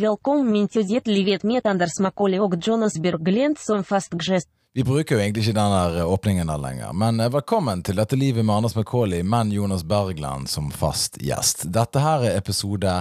[0.00, 4.48] Velkommen til ditt livet med Anders Macaulay og Jonas Berglund som fast gest.
[4.72, 7.98] Vi bruker jo egentlig ikke den der eh, åpningen der lenger, men eh, velkommen til
[8.00, 11.66] dette livet med Anders McCauley, men Jonas Bergland som fast gjest.
[11.74, 12.94] Dette her er episode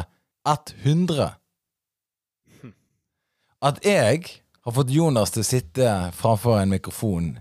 [0.49, 1.29] 100.
[3.63, 4.25] At jeg
[4.65, 7.31] har fått Jonas til å sitte framfor en mikrofon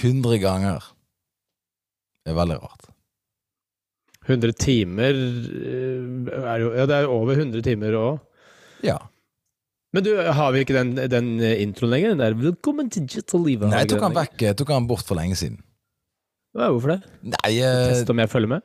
[0.00, 0.90] 100 ganger,
[2.26, 2.90] er veldig rart.
[4.26, 8.20] 100 timer eh, er jo Ja, det er jo over 100 timer òg.
[8.82, 8.98] Ja.
[9.92, 12.14] Men du, har vi ikke den, den introen lenger?
[12.14, 15.18] Den der 'Velkommen til Digital Nei, jeg tok han vekk, jeg tok han bort for
[15.18, 15.60] lenge siden.
[16.56, 17.00] Ja, hvorfor det?
[17.22, 18.62] Nei, eh, Test om jeg følger med?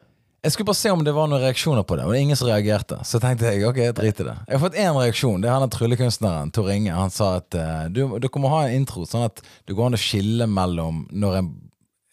[0.47, 2.37] jeg skulle bare se om det var noen reaksjoner på det, og det er ingen
[2.39, 2.97] som reagerte.
[3.07, 4.35] Så tenkte jeg ok, jeg driter i det.
[4.47, 5.41] Jeg har fått én reaksjon.
[5.43, 6.93] Det er han der tryllekunstneren Tor Inge.
[6.95, 9.97] Han sa at uh, du, du kommer ha en intro, sånn at det går an
[9.97, 11.49] å skille mellom når en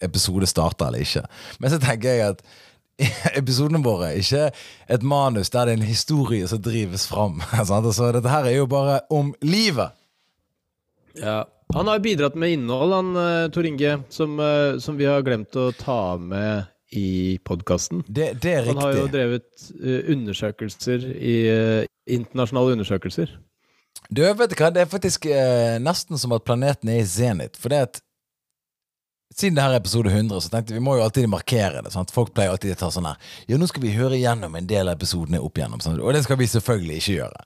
[0.03, 1.23] episode starter eller ikke.
[1.63, 2.43] Men så tenker jeg at
[3.39, 4.49] episodene våre ikke
[4.91, 7.41] et manus der det er en historie som drives fram.
[7.67, 9.95] Så dette her er jo bare om livet.
[11.19, 11.43] Ja.
[11.73, 15.55] Han har bidratt med innhold, han eh, Tor Inge, som, eh, som vi har glemt
[15.57, 18.03] å ta med i podkasten.
[18.05, 21.35] Det, det er Han har jo drevet eh, undersøkelser i
[22.05, 23.33] internasjonale undersøkelser.
[24.09, 24.69] Du, vet du hva?
[24.73, 27.57] Det er faktisk eh, nesten som at planeten er i zenit.
[27.57, 28.01] For det at
[29.35, 31.91] Siden det her er episode 100, så tenkte vi må jo alltid markere det.
[31.91, 32.11] Sant?
[32.15, 33.17] Folk pleier alltid å ta sånn her
[33.51, 35.81] Ja, nå skal vi høre igjennom en del av episodene opp igjennom.
[35.83, 35.99] Sant?
[35.99, 37.41] Og det skal vi selvfølgelig ikke gjøre.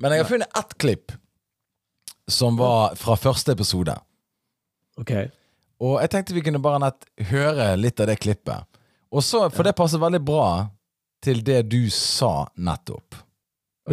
[0.00, 1.12] Men jeg har funnet ett klipp
[2.28, 3.92] som var fra første episode.
[5.00, 5.12] Ok.
[5.84, 8.64] Og jeg tenkte vi kunne bare nett høre litt av det klippet.
[9.12, 10.48] Og så, For det passer veldig bra
[11.24, 13.16] til det du sa nettopp.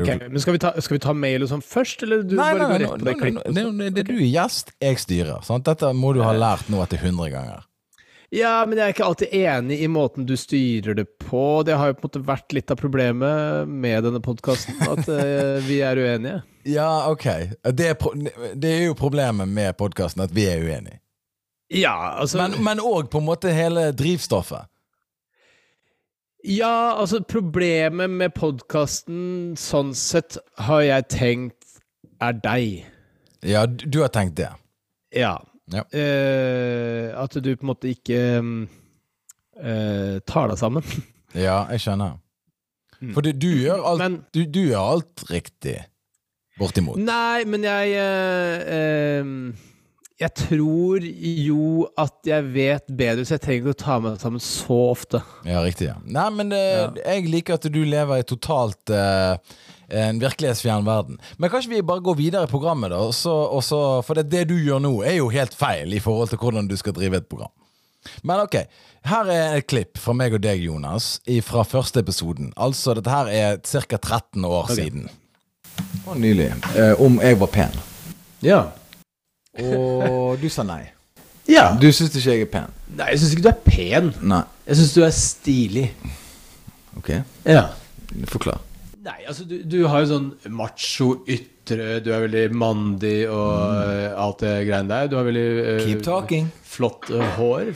[0.01, 2.49] Ok, men skal vi, ta, skal vi ta mail og sånn først, eller du Nei,
[2.55, 5.39] bare går rett på det nei, nei, nei, nei, det du er gjest, jeg styrer.
[5.47, 5.65] Sant?
[5.67, 7.63] Dette må du ha lært nå etter 100 ganger.
[8.33, 11.63] Ja, men jeg er ikke alltid enig i måten du styrer det på.
[11.66, 15.61] Det har jo på en måte vært litt av problemet med denne podkasten, at eh,
[15.69, 16.41] vi er uenige.
[16.67, 17.27] Ja, ok.
[17.77, 20.99] Det er, pro det er jo problemet med podkasten, at vi er uenige.
[21.73, 24.67] Ja, altså Men òg på en måte hele drivstoffet.
[26.45, 31.79] Ja, altså problemet med podkasten sånn sett har jeg tenkt
[32.22, 32.83] er deg.
[33.45, 34.51] Ja, du, har tenkt det.
[35.16, 35.39] Ja.
[35.73, 35.81] Ja.
[35.89, 38.59] Eh, at du på en måte ikke mm,
[39.57, 40.85] eh, tar deg sammen.
[41.35, 42.13] Ja, jeg skjønner.
[43.11, 45.73] For du, du, gjør alt, Men- du, du gjør alt riktig.
[46.55, 46.95] Bortimot.
[47.03, 49.34] Nei, men jeg eh, eh,
[50.16, 54.44] Jeg tror jo at jeg vet bedre, så jeg trenger ikke å ta meg sammen
[54.44, 55.20] så ofte.
[55.44, 55.90] Ja, riktig.
[55.90, 59.36] ja Nei, men eh, jeg liker at du lever i totalt eh,
[59.92, 61.20] en virkelighetsfjern verden.
[61.36, 63.02] Men kanskje vi bare går videre i programmet, da?
[63.03, 63.12] Og
[63.68, 66.72] så, for det, det du gjør nå, er jo helt feil i forhold til hvordan
[66.72, 67.52] du skal drive et program.
[68.24, 68.56] Men ok,
[69.09, 72.53] her er et klipp fra meg og deg, Jonas, fra første episoden.
[72.56, 74.00] Altså, dette her er ca.
[74.00, 75.09] 13 år siden.
[76.06, 76.53] Og nylig.
[76.78, 77.80] Eh, om jeg var pen.
[78.46, 78.64] Ja.
[79.63, 80.83] Og du sa nei.
[81.47, 81.69] ja.
[81.79, 82.71] Du syns ikke jeg er pen?
[82.95, 84.13] Nei, jeg syns ikke du er pen.
[84.25, 84.43] Nei.
[84.67, 85.89] Jeg syns du er stilig.
[86.97, 87.11] Ok,
[87.45, 87.67] Ja.
[88.31, 88.61] forklar.
[89.05, 94.16] Nei, altså du, du har jo sånn macho ytre, du er veldig mandig og mm.
[94.23, 95.09] alt det greiene der.
[95.11, 96.47] Du har veldig uh, Keep talking.
[96.66, 97.69] flott uh, hår,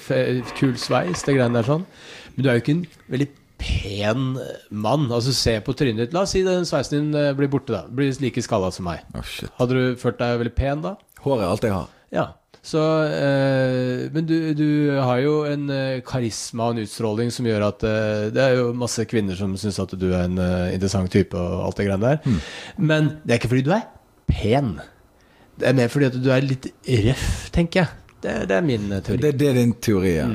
[0.58, 1.86] kul sveis, det greiene der sånn.
[2.34, 3.30] Men du er jo ikke en veldig
[3.60, 5.06] pen eh, mann.
[5.12, 6.14] Altså se på trynet ditt.
[6.16, 7.84] La oss si den sveisen din blir borte, da.
[7.92, 9.04] Blir like skalla som meg.
[9.14, 9.52] Oh, shit.
[9.60, 10.96] Hadde du følt deg veldig pen da?
[11.26, 11.90] Hår er alt jeg har.
[12.16, 12.26] Ja.
[12.62, 14.66] Så, eh, men du, du
[15.00, 18.66] har jo en eh, karisma og en utstråling som gjør at eh, Det er jo
[18.76, 22.12] masse kvinner som syns at du er en eh, interessant type og alt det greiene
[22.12, 22.42] der.
[22.76, 23.88] Men det er ikke fordi du er
[24.28, 24.74] pen.
[25.60, 26.68] Det er mer fordi at du er litt
[27.08, 27.96] røff, tenker jeg.
[28.20, 29.24] Det, det er min eh, teori.
[29.24, 30.28] Det, det er din teori, ja.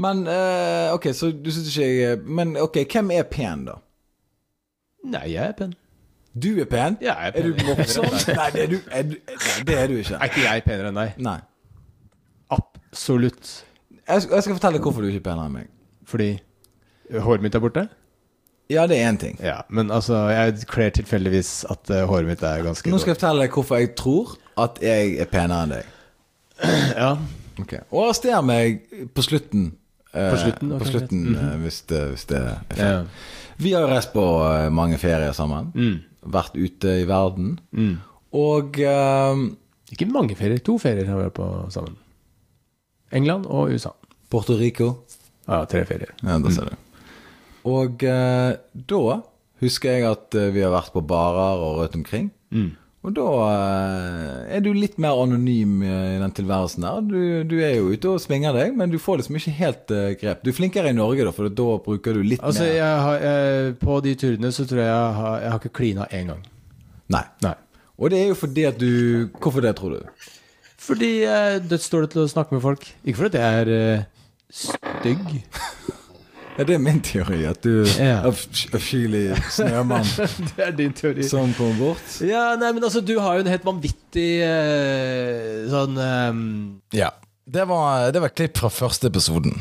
[0.00, 3.78] Men eh, ok, så du syns ikke jeg Men ok, hvem er pen, da?
[5.10, 5.74] Nei, jeg er pen.
[6.40, 6.96] Du er pen?
[7.04, 8.06] Ja, jeg er Er du morsom?
[8.36, 10.18] Nei, det er du, er du, nei, det er du ikke.
[10.20, 11.16] Er ikke jeg penere enn deg?
[11.26, 11.38] Nei.
[12.50, 13.50] Absolutt.
[14.08, 15.68] Jeg skal, jeg skal fortelle hvorfor du ikke er penere enn meg.
[16.10, 16.30] Fordi
[17.22, 17.84] håret mitt er borte?
[18.70, 19.36] Ja, det er én ting.
[19.42, 23.18] Ja, men altså, jeg kler tilfeldigvis at eh, håret mitt er ganske Nå skal jeg
[23.18, 25.96] fortelle deg hvorfor jeg tror at jeg er penere enn deg.
[27.00, 27.14] Ja.
[27.60, 27.72] Ok.
[27.90, 28.82] Og arrester meg
[29.16, 29.70] på slutten.
[30.14, 32.86] eh, På slutten, ok, på slutten eh, hvis, det, hvis det er feil.
[32.86, 33.02] ja.
[33.60, 35.66] Vi har jo reist på eh, mange ferier sammen.
[35.74, 35.98] Mm.
[36.20, 37.54] Vært ute i verden.
[38.36, 39.40] Og eh,
[39.94, 40.60] Ikke mange ferier.
[40.66, 41.96] To ferier har vi vært på sammen.
[43.10, 43.94] England og USA.
[44.30, 44.92] Puerto Rico.
[45.48, 46.12] Ja, tre ferier.
[46.22, 46.76] Ja, da ser du.
[47.70, 49.00] Og eh, da
[49.60, 52.30] husker jeg at eh, vi har vært på barer og rødt omkring.
[53.00, 57.06] Og da eh, er du litt mer anonym eh, i den tilværelsen der.
[57.08, 60.10] Du, du er jo ute og svinger deg, men du får liksom ikke helt eh,
[60.20, 60.42] grep.
[60.44, 63.24] Du er flinkere i Norge, da, for da bruker du litt Altså, mer jeg har,
[63.24, 66.44] jeg, på de turene så tror jeg jeg har, jeg har ikke klina én gang.
[67.16, 67.24] Nei.
[67.46, 67.54] Nei.
[68.00, 68.92] Og det er jo fordi at du
[69.40, 70.28] Hvorfor det, tror du?
[70.80, 72.84] Fordi jeg er dødsdårlig til å snakke med folk.
[73.04, 74.04] Ikke fordi jeg er uh,
[74.60, 75.24] stygg.
[76.60, 77.40] Ja, det er min teori.
[77.48, 79.24] At du er avs- avskyelig
[79.56, 80.04] snømann
[80.52, 81.24] det er din teori.
[81.24, 82.16] som kommer bort.
[82.20, 86.46] Ja, nei, men altså, du har jo en helt vanvittig eh, sånn ehm,
[86.96, 87.10] Ja.
[87.50, 89.56] Det var, det var et klipp fra første episoden.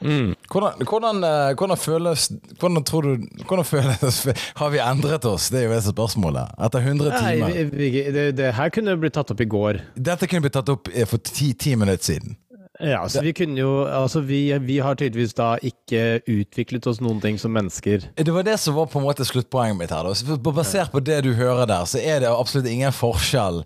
[0.00, 2.22] Hvordan, hvordan, eh, hvordan føles
[2.56, 4.22] Hvordan tror du Hvordan føles
[4.60, 5.50] Har vi endret oss?
[5.52, 6.54] Det er jo det som er spørsmålet.
[6.56, 7.52] Etter 100 Nei, timer.
[7.52, 9.82] vi, vi, det, det her kunne blitt tatt opp i går.
[10.00, 12.32] Dette kunne blitt tatt opp eh, for ti, ti minutter siden.
[12.80, 17.20] Ja, så vi kunne jo Altså, vi, vi har tydeligvis da ikke utviklet oss noen
[17.20, 18.00] ting som mennesker.
[18.16, 20.04] Det var det som var på en måte sluttpoenget mitt her.
[20.08, 20.36] Da.
[20.50, 23.60] Basert på det du hører der, så er det absolutt ingen forskjell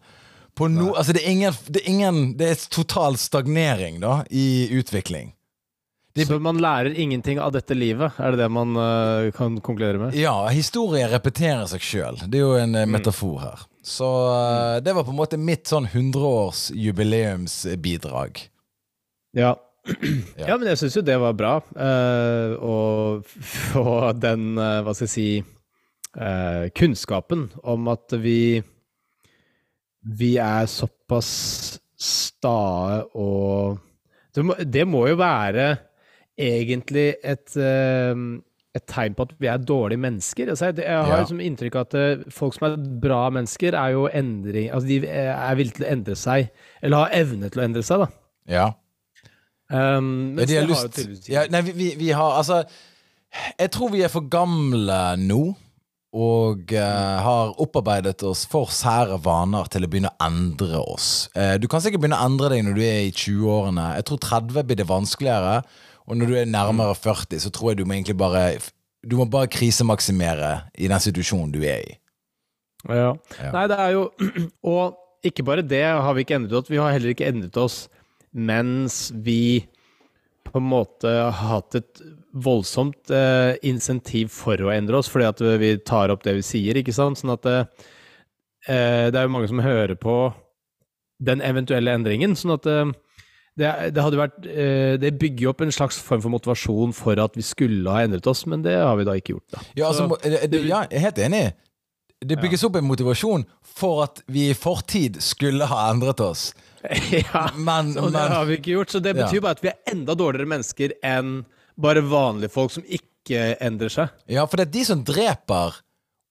[0.54, 4.68] på no, altså det, er ingen, det er ingen Det er total stagnering da i
[4.78, 5.32] utvikling.
[6.14, 9.98] Det- Så man lærer ingenting av dette livet, er det det man uh, kan konkludere
[9.98, 10.14] med?
[10.14, 12.14] Ja, historien repeterer seg sjøl.
[12.30, 13.58] Det er jo en eh, metafor her.
[13.82, 18.38] Så uh, det var på en måte mitt sånn 100-års-jubileumsbidrag.
[18.38, 18.53] Ja.
[19.34, 19.54] Ja.
[20.40, 21.54] ja, men jeg syns jo det var bra.
[21.76, 22.76] uh, å
[23.24, 25.26] få den, uh, hva skal jeg si,
[26.16, 28.62] uh, kunnskapen om at vi
[30.04, 33.78] Vi er såpass stae og
[34.36, 35.68] det må, det må jo være
[36.36, 38.18] egentlig et eh,
[38.74, 40.50] et tegn på at vi er dårlige mennesker.
[40.50, 41.20] Altså, jeg, har Ja.
[41.22, 41.94] liksom inntrykk at
[42.34, 46.16] folk som er bra mennesker, er jo endring Altså, de er villige til å endre
[46.18, 46.50] seg,
[46.82, 48.08] eller har evne til å endre seg, da.
[48.50, 48.66] Ja.
[49.70, 52.58] Um, Ja, de har lyst ja, Nei, vi, vi, har altså
[53.58, 55.54] Jeg tror vi er for gamle nå.
[56.14, 61.26] Og eh, har opparbeidet oss for sære vaner til å begynne å endre oss.
[61.34, 63.88] Eh, du kan sikkert begynne å endre deg når du er i 20-årene.
[63.98, 65.56] Jeg tror 30 blir det vanskeligere.
[66.06, 68.44] Og når du er nærmere 40, så tror jeg du må egentlig bare
[69.02, 71.98] Du må bare krisemaksimere i den situasjonen du er i.
[72.86, 73.10] Ja.
[73.40, 73.50] Ja.
[73.50, 74.06] Nei, det er jo
[74.76, 77.88] Og ikke bare det har vi ikke endret oss, vi har heller ikke endret oss
[78.34, 79.64] mens vi
[80.44, 82.00] på en måte har hatt et
[82.44, 86.78] voldsomt eh, insentiv for å endre oss, fordi at vi tar opp det vi sier,
[86.78, 87.18] ikke sant?
[87.18, 87.64] Sånn at eh,
[88.66, 90.16] det er jo mange som hører på
[91.24, 92.92] den eventuelle endringen, sånn at eh,
[93.54, 97.20] det, det hadde vært eh, Det bygger jo opp en slags form for motivasjon for
[97.22, 99.62] at vi skulle ha endret oss, men det har vi da ikke gjort, da.
[99.78, 101.44] Ja, altså, Så- det, ja jeg er helt enig.
[102.24, 103.42] Det bygges opp en motivasjon
[103.76, 106.48] for at vi i fortid skulle ha endret oss.
[107.24, 107.44] ja.
[107.56, 109.44] Men, Og det har vi ikke gjort, så det betyr Ja.
[109.46, 111.44] bare at vi er enda dårligere mennesker enn
[111.80, 114.12] bare vanlige folk som ikke endrer seg.
[114.30, 115.80] Ja, for det er de som dreper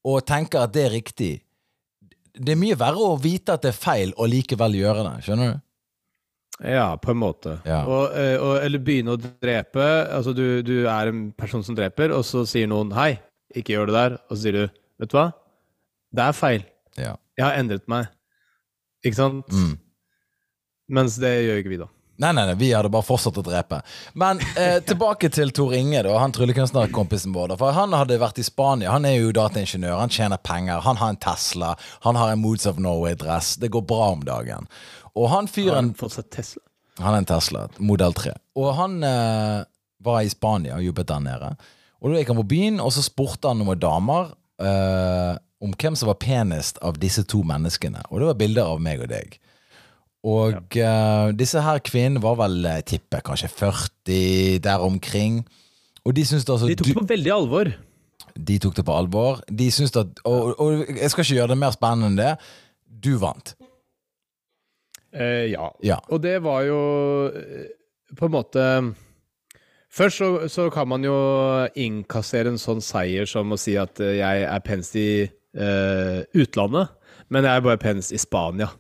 [0.06, 1.34] og tenker at det er riktig.
[2.34, 5.16] Det er mye verre å vite at det er feil og likevel gjøre det.
[5.26, 5.60] Skjønner du?
[6.70, 7.56] Ja, på en måte.
[7.66, 7.82] Ja.
[7.90, 9.84] Og, eh, og, eller begynne å drepe.
[10.14, 13.18] Altså, du, du er en person som dreper, og så sier noen 'hei,
[13.58, 14.64] ikke gjør det der', og så sier du
[15.02, 15.32] 'vet du hva,
[16.14, 16.64] det er feil.
[16.98, 17.16] Ja.
[17.38, 18.08] Jeg har endret meg'.
[19.04, 19.50] Ikke sant?
[19.52, 19.78] Mm.
[20.94, 21.90] Mens det gjør ikke vi, da.
[22.22, 23.80] Nei, nei, nei, vi hadde bare fortsatt å drepe.
[24.22, 27.54] Men eh, tilbake til Tor Inge, da, han tryllekunstnerkompisen vår.
[27.54, 28.92] da, For han hadde vært i Spania.
[28.94, 31.74] Han er jo dataingeniør, han tjener penger, han har en Tesla,
[32.06, 33.56] han har en Moods of Norway-dress.
[33.64, 34.70] Det går bra om dagen.
[35.18, 36.62] Og han Har fyren han fått seg Tesla?
[37.02, 38.36] Han er en Tesla, modell 3.
[38.62, 39.64] Og han eh,
[40.06, 41.56] var i Spania og jobbet der nede.
[42.04, 45.98] Og da gikk han på byen, og så spurte han noen damer eh, om hvem
[45.98, 48.04] som var penest av disse to menneskene.
[48.12, 49.40] Og det var bilder av meg og deg.
[50.24, 55.42] Og eh, disse her kvinnene var vel, tippet tipper, kanskje 40 der omkring.
[56.06, 57.74] Og de syntes altså De tok det på veldig alvor.
[58.36, 59.42] de tok det på alvor.
[59.52, 62.34] De syntes at og, og jeg skal ikke gjøre det mer spennende enn det.
[63.04, 63.56] Du vant.
[65.14, 65.70] Eh, ja.
[65.84, 66.00] Ja.
[66.10, 66.80] Og det var jo
[67.30, 67.68] eh,
[68.18, 68.68] på en måte
[69.94, 71.14] Først så, så kan man jo
[71.78, 76.90] innkassere en sånn seier som å si at eh, jeg er pens i eh, utlandet,
[77.30, 78.72] men jeg er bare pens i Spania.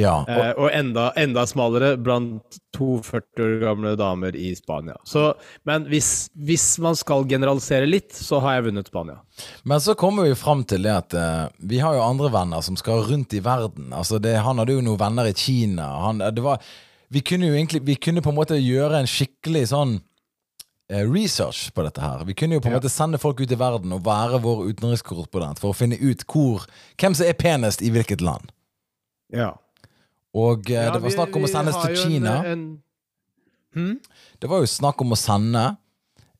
[0.00, 0.16] Ja.
[0.24, 4.96] Og, Eh, og enda, enda smalere blant to 40 år gamle damer i Spania.
[5.04, 5.30] Så,
[5.68, 9.20] men hvis, hvis man skal generalisere litt, så har jeg vunnet Spania.
[9.68, 12.78] Men så kommer vi fram til det at eh, vi har jo andre venner som
[12.80, 13.92] skal rundt i verden.
[13.96, 15.88] Altså det, Han hadde jo noen venner i Kina.
[16.06, 16.62] Han, det var,
[17.10, 19.98] vi kunne jo egentlig Vi kunne på en måte gjøre en skikkelig sånn
[20.90, 22.24] eh, research på dette her.
[22.28, 25.62] Vi kunne jo på en måte sende folk ut i verden og være vår utenrikskorrespondent
[25.62, 26.68] for å finne ut hvor,
[27.00, 28.52] hvem som er penest i hvilket land.
[29.34, 29.54] Ja.
[30.36, 32.36] Og eh, det var snakk om å sendes til Kina.
[32.52, 32.68] En,
[33.74, 34.00] Hmm?
[34.38, 35.62] Det var jo snakk om å sende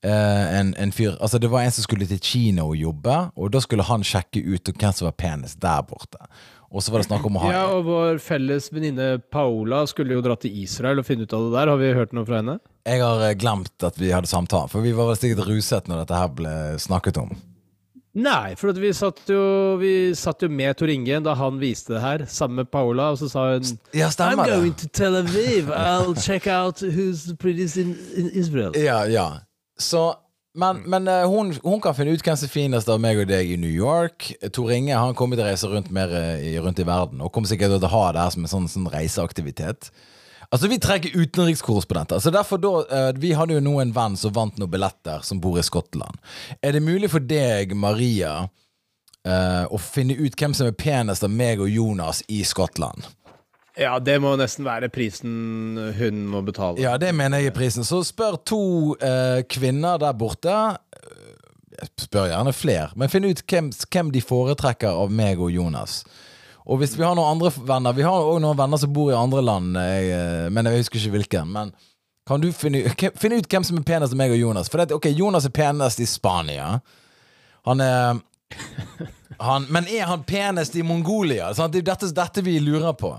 [0.03, 3.53] eh, en, en fyr Altså det var en som skulle til Kina og jobbe, og
[3.55, 6.19] da skulle han sjekke ut hvem som var penest der borte.
[6.71, 10.15] Og så var det snakk om å ha Ja, og vår felles venninne Paola skulle
[10.15, 11.73] jo dra til Israel og finne ut av det der.
[11.73, 12.59] Har vi hørt noe fra henne?
[12.87, 16.05] Jeg har eh, glemt at vi hadde samtale, for vi var vel sikkert ruset når
[16.05, 17.35] dette her ble snakket om.
[18.19, 22.00] Nei, for vi satt, jo, vi satt jo med Tor Inge da han viste det
[22.02, 25.71] her, sammen med Paola, og så sa hun Ja, I'm going to Tel Aviv.
[25.71, 28.75] I'll check out who's the prettiest in, in Israel.
[28.75, 29.31] Ja, ja.
[29.79, 30.14] Så
[30.55, 33.29] men, men uh, hun, hun, kan finne ut hvem som er finest av meg og
[33.31, 34.33] deg i New York.
[34.50, 36.11] Tor Inge han kommer til å reise rundt mer
[36.43, 38.67] i, rundt i verden, og kommer sikkert til å ha det her som en sånn,
[38.73, 39.93] sånn reiseaktivitet.
[40.50, 42.19] Altså, Vi trekker utenrikskorrespondenter.
[42.19, 42.73] Så derfor da,
[43.09, 46.19] uh, Vi hadde jo nå en venn som vant noen billetter, som bor i Skottland.
[46.62, 48.49] Er det mulig for deg, Maria,
[49.28, 53.07] uh, å finne ut hvem som er penest av meg og Jonas i Skottland?
[53.78, 56.83] Ja, det må nesten være prisen hun må betale.
[56.83, 57.87] Ja, det mener jeg er prisen.
[57.87, 58.62] Så spør to
[58.99, 60.57] uh, kvinner der borte.
[61.80, 66.02] Jeg spør gjerne flere, men finn ut hvem, hvem de foretrekker av meg og Jonas.
[66.71, 69.19] Og hvis vi har noen andre venner Vi har òg noen venner som bor i
[69.19, 71.55] andre land, jeg, eh, men jeg husker ikke hvilken.
[71.55, 71.73] Men
[72.29, 72.85] kan du finne,
[73.19, 74.71] finne, ut hvem som er penest av meg og Jonas?
[74.71, 76.77] For det, ok, Jonas er penest i Spania.
[77.67, 78.21] Han er
[79.41, 81.50] han, Men er han penest i Mongolia?
[81.55, 81.75] Sant?
[81.75, 83.12] Det er dette, dette vi lurer på.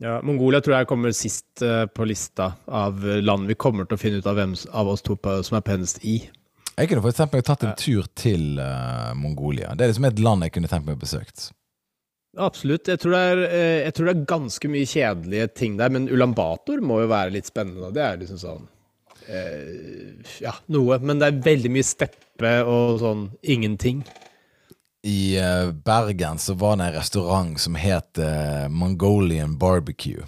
[0.00, 4.00] Ja, Mongolia tror jeg kommer sist uh, på lista av land vi kommer til å
[4.00, 6.22] finne ut av hvem av oss to som er penest i.
[6.72, 9.74] Jeg kunne for eksempel tatt en tur til uh, Mongolia.
[9.74, 11.50] Det er liksom et land jeg kunne tenkt meg besøkt.
[12.38, 12.86] Absolutt.
[12.86, 16.82] Jeg tror, er, eh, jeg tror, det er, ganske mye kjedelige ting der, men Ulambator
[16.84, 17.90] må jo være litt spennende.
[17.94, 18.66] Det er liksom sånn
[19.26, 21.00] eh, Ja, noe.
[21.02, 24.04] Men det er veldig mye steppe og sånn ingenting.
[25.02, 30.26] I uh, Bergen så var det en restaurant som het uh, Mongolian Barbecue.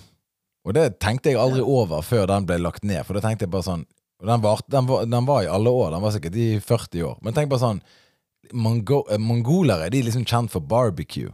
[0.65, 3.53] Og det tenkte jeg aldri over før den ble lagt ned, for da tenkte jeg
[3.53, 3.85] bare sånn
[4.23, 7.17] den var, den, var, den var, i alle år, den var sikkert i 40 år.
[7.27, 7.81] Men tenk bare sånn
[8.55, 11.33] Mongo, Mongolere de er liksom kjent for barbecue.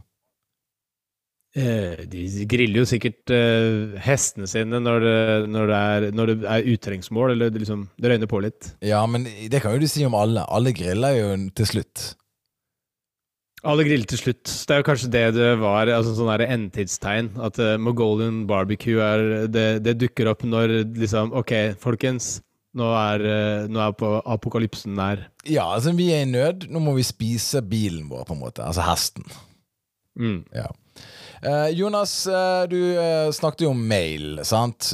[1.59, 5.17] Eh, de griller jo sikkert uh, hestene sine når det,
[5.51, 8.71] når det, er, når det er utrengsmål, eller det, liksom, det røyner på litt.
[8.85, 10.45] Ja, men det kan jo du si om alle.
[10.47, 12.05] Alle griller jo til slutt.
[13.67, 14.45] Alle griller til slutt.
[14.47, 17.33] Det er jo kanskje det det var, altså sånn endetidstegn.
[17.43, 22.37] At uh, Mongolian barbecue er det, det, dukker opp når liksom Ok, folkens.
[22.79, 25.27] Nå er, uh, nå er på apokalypsen nær.
[25.49, 26.69] Ja, altså vi er i nød.
[26.71, 28.63] Nå må vi spise bilen vår, på en måte.
[28.63, 29.27] Altså hesten.
[30.19, 30.45] Mm.
[30.55, 30.69] Ja.
[31.39, 34.91] Uh, Jonas, uh, du uh, snakket jo om mail, sant?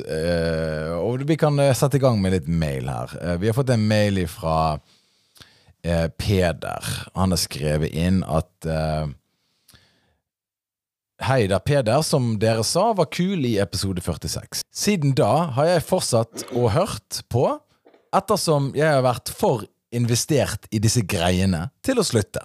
[0.95, 3.13] og vi kan sette i gang med litt mail her.
[3.41, 4.77] vi har fått en mail fra
[6.17, 6.87] Peder.
[7.13, 8.67] Han har skrevet inn at
[11.25, 14.65] Hei, det er Peder, som dere sa var kul i episode 46.
[14.73, 17.45] Siden da har jeg fortsatt og hørt på,
[18.15, 19.63] ettersom jeg har vært for
[19.95, 22.43] investert i disse greiene til å slutte.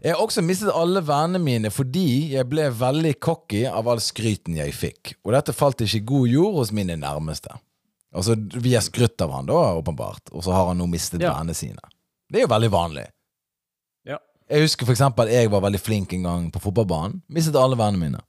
[0.00, 4.56] Jeg har også mistet alle vennene mine fordi jeg ble veldig cocky av all skryten
[4.56, 7.58] jeg fikk, og dette falt ikke i god jord hos mine nærmeste.
[8.12, 11.32] Altså, Vi har skrytt av han da, åpenbart, og så har han nå mistet ja.
[11.32, 11.92] vennene sine.
[12.28, 13.06] Det er jo veldig vanlig.
[14.08, 14.18] Ja.
[14.48, 17.22] Jeg husker for eksempel at jeg var veldig flink en gang på fotballbanen.
[17.32, 18.22] Mistet alle vennene mine.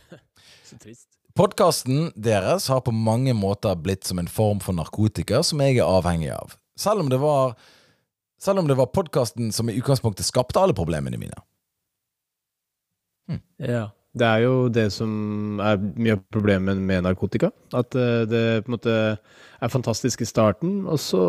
[0.68, 1.06] så trist.
[1.36, 5.86] Podkasten deres har på mange måter blitt som en form for narkotika som jeg er
[5.88, 6.56] avhengig av.
[6.80, 7.54] Selv om det var
[8.40, 11.40] selv om det var podkasten som i utgangspunktet skapte alle problemene mine.
[13.30, 13.42] Hm.
[13.62, 13.88] Ja.
[14.10, 17.52] Det er jo det som er mye av problemet med narkotika.
[17.76, 21.22] At eh, det på en måte er fantastisk i starten, og så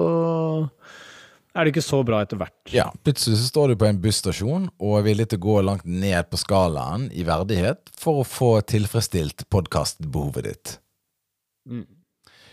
[1.52, 2.58] er det ikke så bra etter hvert.
[2.74, 5.86] Ja, plutselig så står du på en busstasjon og er villig til å gå langt
[5.86, 10.78] ned på skalaen i verdighet for å få tilfredsstilt podkastbehovet ditt.
[11.70, 11.86] Mm.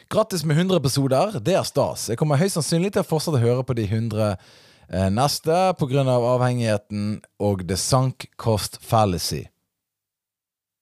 [0.08, 1.34] Grattis med 100 episoder.
[1.44, 2.06] Det er stas.
[2.08, 6.04] Jeg kommer høyst sannsynlig til å fortsette å høre på de 100 eh, neste pga.
[6.08, 9.42] Av avhengigheten og the sunk cost fallacy.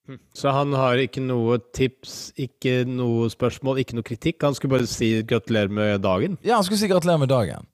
[0.06, 0.20] Hm.
[0.30, 4.38] Så han har ikke noe tips, ikke noe spørsmål, ikke noe kritikk?
[4.46, 6.38] Han skulle bare si gratulerer med dagen?
[6.46, 7.66] Ja, han skulle si gratulerer med dagen.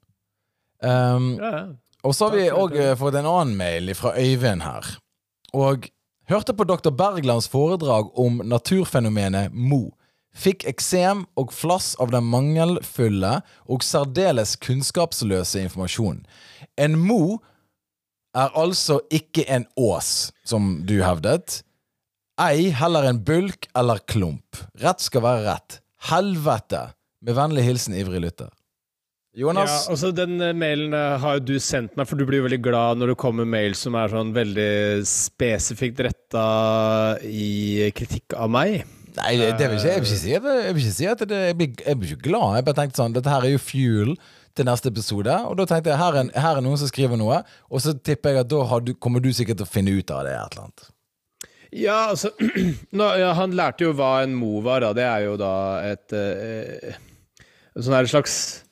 [0.80, 1.64] Um, ja, ja.
[2.02, 4.88] Og så har vi òg fått en annen mail fra Øyvind her.
[5.52, 5.84] Og
[6.32, 6.90] hørte på dr.
[6.96, 9.90] Berglands foredrag om naturfenomenet Mo
[10.32, 16.24] fikk eksem og flass av den mangelfulle og særdeles kunnskapsløse informasjonen.
[16.80, 17.40] En mo
[18.32, 21.60] er altså ikke en ås, som du hevdet.
[22.40, 24.56] Ei heller en bulk eller klump.
[24.80, 25.78] Rett skal være rett.
[26.08, 26.88] Helvete!
[27.22, 28.48] Med vennlig hilsen ivrig lytter.
[29.36, 29.70] Jonas?
[29.70, 32.58] Ja, altså Den uh, mailen uh, har jo du sendt meg, for du blir veldig
[32.64, 36.48] glad når det kommer mail som er sånn veldig spesifikt retta
[37.24, 38.82] i kritikk av meg.
[39.18, 41.40] Nei, det, vil ikke, jeg vil ikke si at, jeg vil ikke, si at det,
[41.50, 42.56] jeg, blir, jeg blir ikke glad.
[42.56, 44.14] Jeg bare tenkte sånn Dette her er jo fuel
[44.56, 45.36] til neste episode.
[45.50, 48.36] Og da tenkte jeg her er, her er noen som skriver noe, og så tipper
[48.36, 50.34] jeg at da du, kommer du sikkert til å finne ut av det.
[50.36, 50.90] et eller annet
[51.72, 52.28] ja, altså
[52.98, 54.84] nå, ja, Han lærte jo hva en mo var.
[54.84, 54.92] Da.
[54.96, 55.54] Det er jo da
[55.88, 57.00] et eh,
[57.72, 58.71] Sånn her slags eh,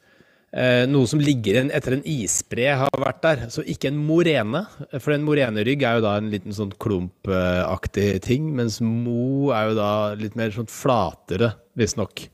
[0.90, 3.42] noe som ligger etter en isbre har vært der.
[3.54, 4.64] Så ikke en morene,
[4.96, 9.76] for en morenerygg er jo da en liten sånn klumpaktig ting, mens mo er jo
[9.78, 12.24] da litt mer sånn flatere, visstnok.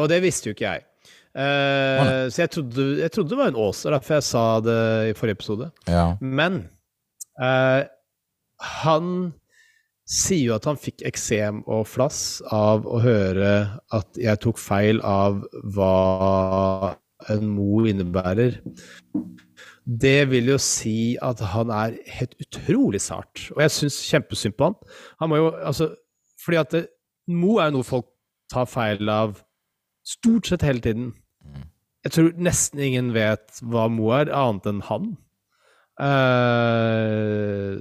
[0.00, 0.86] Og det visste jo ikke jeg.
[1.32, 4.80] Eh, så jeg trodde, jeg trodde, det var en åser, derfor jeg sa det
[5.10, 5.68] i forrige episode.
[5.88, 6.06] Ja.
[6.20, 6.58] Men
[7.40, 7.84] eh,
[8.82, 9.14] han
[10.12, 13.52] sier jo at han fikk eksem og flass av å høre
[13.96, 15.40] at jeg tok feil av
[15.72, 16.96] hva
[17.30, 18.58] en mo innebærer.
[19.84, 23.48] Det vil jo si at han er helt utrolig sart.
[23.56, 24.78] Og jeg syns kjempesynd på han.
[25.20, 25.90] Han må jo, altså,
[26.44, 26.84] fordi at det,
[27.30, 28.08] mo er jo noe folk
[28.52, 29.40] tar feil av
[30.06, 31.12] stort sett hele tiden.
[32.02, 35.12] Jeg tror nesten ingen vet hva mo er, annet enn han.
[36.02, 37.76] Uh,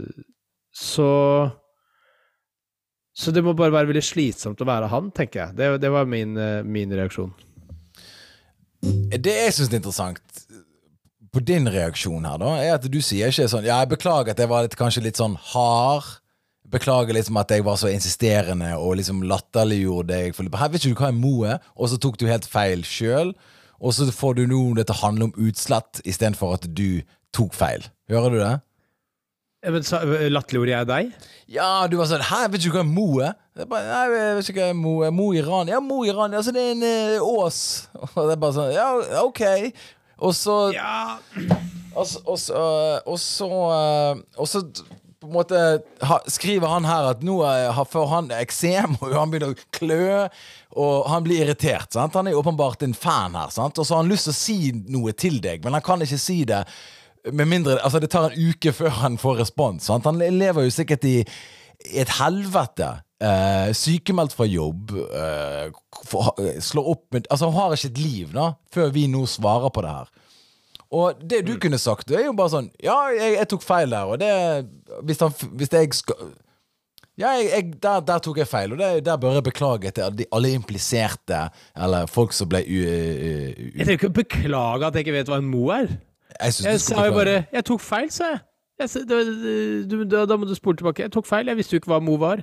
[0.75, 1.09] så
[3.15, 5.55] Så det må bare være veldig slitsomt å være han, tenker jeg.
[5.57, 7.33] Det, det var min, uh, min, reaksjon.
[8.81, 10.41] Det jeg syns er interessant
[11.31, 14.41] på din reaksjon her, da, er at du sier ikke sånn Ja, jeg beklager at
[14.41, 16.17] jeg var litt, kanskje litt sånn hard.
[16.71, 20.41] Beklager liksom at jeg var så insisterende og liksom latterliggjorde deg.
[20.55, 23.33] Her vet ikke du hva er mo er, og så tok du helt feil sjøl.
[23.81, 27.01] Og så får du nå dette handle om utslett istedenfor at du
[27.35, 27.87] tok feil.
[28.11, 28.53] Hører du det?
[29.61, 29.83] Men
[30.33, 31.09] Latterliggjorde jeg deg?
[31.53, 32.95] Ja, du var sånn Hæ, vet du ikke hva en
[33.65, 33.71] mo er?
[33.71, 34.93] Bare, nei, jeg vet ikke hva Mo.
[35.15, 35.71] Mo i Iran.
[35.71, 36.33] Ja, Mo i Iran.
[36.37, 37.59] Altså, det er en eh, ås.
[38.15, 38.89] Og det er bare sånn Ja,
[39.23, 39.43] OK.
[40.21, 41.17] Og så Ja.
[41.91, 42.59] Og så, og så,
[43.03, 43.47] og så,
[44.39, 44.61] og så
[45.21, 45.57] på en måte
[46.07, 50.21] ha, skriver han her at nå har får han eksem, og han begynner å klø,
[50.81, 51.91] og han blir irritert.
[51.93, 52.15] Sant?
[52.15, 53.77] Han er åpenbart en fan her, sant?
[53.77, 54.57] og så har han lyst til å si
[54.95, 56.63] noe til deg, men han kan ikke si det.
[57.29, 59.85] Med mindre, altså Det tar en uke før han får respons.
[59.91, 60.07] Sant?
[60.09, 61.19] Han lever jo sikkert i,
[61.91, 62.87] i et helvete.
[63.21, 64.95] Eh, sykemeldt fra jobb.
[64.97, 65.69] Uh,
[66.09, 69.69] for, slår opp med Altså Han har ikke et liv da før vi nå svarer
[69.69, 70.09] på det her.
[70.91, 71.59] Og det du mm.
[71.61, 74.31] kunne sagt, det er jo bare sånn Ja, jeg, jeg tok feil der, og det
[75.05, 76.33] Hvis, han, hvis jeg skal
[77.21, 80.25] Ja, jeg, jeg, der, der, tok jeg feil, og det, der bør jeg beklage til
[80.31, 81.43] alle impliserte,
[81.77, 82.79] eller folk som ble u...
[82.81, 85.91] u, u jeg trenger ikke å beklage at jeg ikke vet hva en mo er.
[86.39, 88.41] Jeg, jeg sa jo bare 'Jeg tok feil', sa jeg
[88.81, 89.19] da,
[90.09, 91.03] da, da må du spole tilbake.
[91.05, 91.49] Jeg tok feil.
[91.51, 92.41] Jeg visste jo ikke hva mo var.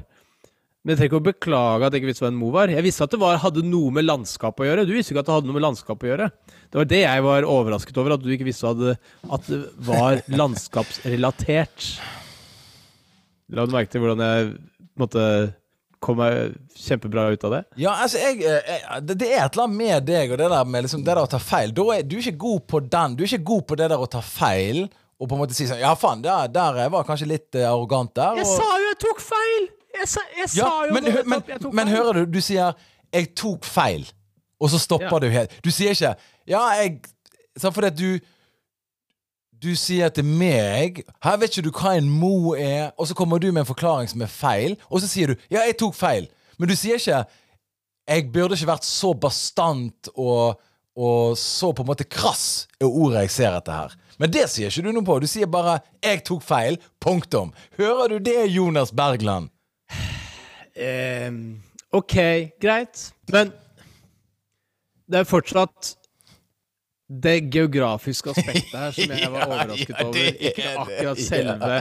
[0.88, 2.70] Men jeg trenger ikke å beklage at jeg ikke visste hva en mo var.
[2.72, 4.86] Jeg visste at det var, hadde noe med landskap å gjøre.
[4.88, 6.28] Du visste ikke at det hadde noe med landskap å gjøre.
[6.64, 11.90] Det var det jeg var overrasket over, at du ikke visste at det var landskapsrelatert.
[13.52, 14.48] La du merke til hvordan jeg
[14.96, 15.28] måtte
[16.00, 17.62] kom meg kjempebra ut av det?
[17.84, 20.72] Ja, altså, jeg, jeg, det, det, er et eller annet med deg og det der
[20.72, 21.76] med liksom, det der å ta feil.
[21.76, 23.18] Er, du er ikke god på den.
[23.18, 24.86] Du er ikke god på det der å ta feil
[25.18, 27.74] og på en måte si sånn Ja, faen, der, der jeg var kanskje litt uh,
[27.74, 28.38] arrogant der.
[28.38, 28.40] Og...
[28.40, 29.74] Jeg sa jo jeg tok feil!
[30.00, 32.72] Jeg sa, jeg ja, sa jo men, det, men, jeg men hører du, du sier
[33.12, 34.10] 'jeg tok feil',
[34.60, 35.18] og så stopper ja.
[35.18, 35.64] du helt.
[35.64, 36.14] Du sier ikke
[36.46, 37.00] 'ja, jeg'
[37.58, 38.18] sånn fordi at du
[39.58, 43.38] du sier til meg 'Her vet ikke du hva en mo er', og så kommer
[43.38, 46.28] du med en forklaring som er feil, og så sier du 'Ja, jeg tok feil',
[46.58, 47.24] men du sier ikke
[48.08, 50.60] 'Jeg burde ikke vært så bastant og,
[50.96, 53.96] og så på en måte krass', er ordet jeg ser etter her.
[54.18, 55.18] Men det sier ikke du noe på.
[55.20, 56.78] Du sier bare 'jeg tok feil'.
[57.00, 57.52] Punktum.
[57.78, 59.50] Hører du det, Jonas Bergland?
[60.78, 61.30] Eh,
[61.92, 62.16] OK,
[62.60, 63.08] greit.
[63.32, 63.52] Men
[65.08, 65.94] det er fortsatt
[67.08, 70.42] det geografiske aspektet her som jeg var overrasket ja, ja, over.
[70.50, 71.78] Ikke akkurat selve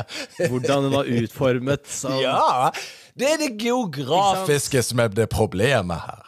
[0.48, 1.84] hvordan den var utformet.
[1.92, 2.14] Så.
[2.24, 2.72] Ja,
[3.18, 6.27] det er det geografiske som er det problemet her.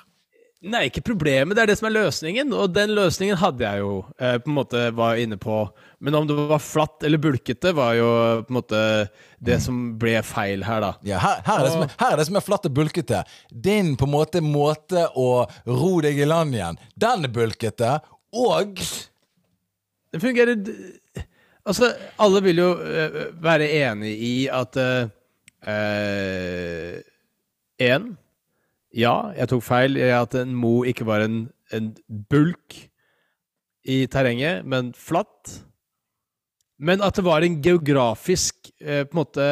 [0.60, 2.50] Nei, ikke problemet, det er det som er løsningen.
[2.52, 5.62] Og den løsningen hadde jeg jo eh, på en måte var inne på.
[6.04, 8.10] Men om det var flatt eller bulkete, var jo
[8.44, 8.82] på en måte
[9.40, 9.64] det mm.
[9.64, 10.92] som ble feil her, da.
[11.08, 13.24] Ja, her, her, er det som er, her er det som er flatt og bulkete.
[13.50, 17.96] Din på en måte måte å ro deg i land igjen, den er bulkete.
[18.36, 18.84] Og
[20.12, 20.60] Det fungerer
[21.70, 24.76] Altså, alle vil jo uh, være enig i at
[27.80, 28.16] Én uh, uh,
[28.96, 31.92] Ja, jeg tok feil i at en mo ikke var en, en
[32.30, 32.78] bulk
[33.86, 35.60] i terrenget, men flatt.
[36.80, 39.46] Men at det var en geografisk eh, på en måte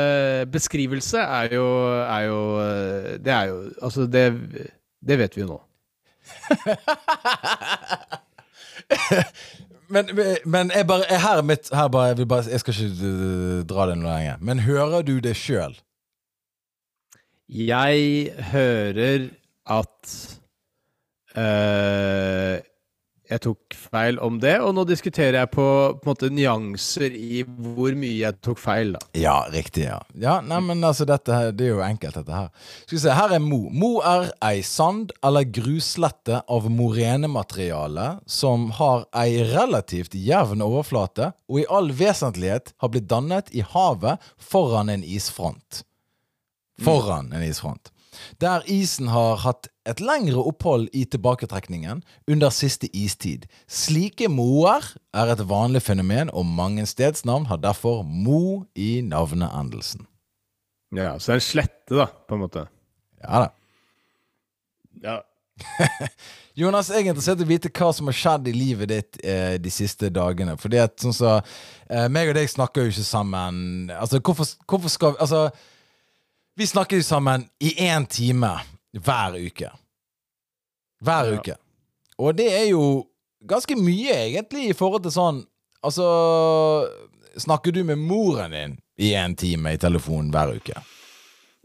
[0.51, 1.65] beskrivelse, er jo,
[2.01, 2.39] er jo
[3.19, 4.23] Det er jo Altså, det,
[5.07, 5.61] det vet vi jo nå.
[9.93, 10.05] men,
[10.45, 13.89] men jeg bare, jeg her, mitt, her bare, jeg, bare, jeg, skal ikke uh, dra
[13.89, 14.35] det noe lenger.
[14.41, 15.75] Men hører du det sjøl?
[17.47, 19.29] Jeg hører
[19.71, 20.15] at
[21.37, 22.57] uh,
[23.27, 25.65] jeg tok feil om det, og nå diskuterer jeg på,
[25.99, 29.01] på måte nyanser i hvor mye jeg tok feil, da.
[29.19, 29.97] Ja, riktig, ja.
[30.15, 32.69] Ja, nei, altså, dette her, det er jo enkelt, dette her.
[32.85, 33.59] Skal vi se, her er Mo.
[33.71, 41.61] Mo er ei sand- eller gruslette av morenemateriale som har ei relativt jevn overflate, og
[41.63, 45.83] i all vesentlighet har blitt dannet i havet foran en isfront.
[46.83, 47.91] Foran en isfront.
[48.41, 53.45] Der isen har hatt et lengre opphold i tilbaketrekningen under siste istid.
[53.69, 60.07] Slike moer er et vanlig fenomen, og mange stedsnavn har derfor mo i navneendelsen.
[60.95, 62.67] Ja, Så det er en slette, da, på en måte.
[63.23, 63.49] Ja da.
[65.03, 65.17] Ja.
[66.57, 69.57] Jonas, jeg er interessert i å vite hva som har skjedd i livet ditt eh,
[69.61, 70.55] de siste dagene.
[70.57, 74.93] Fordi at sånn så eh, meg og deg snakker jo ikke sammen Altså, hvorfor, hvorfor
[74.93, 75.41] skal vi Altså,
[76.57, 78.49] vi snakker sammen i én time
[78.97, 79.69] hver uke.
[81.03, 81.37] Hver Ja.
[81.39, 81.55] uke.
[82.17, 83.05] Og det er jo
[83.45, 85.43] ganske mye, egentlig, i forhold til sånn
[85.85, 86.07] Altså
[87.37, 90.73] Snakker du med moren din i én time i telefonen hver uke?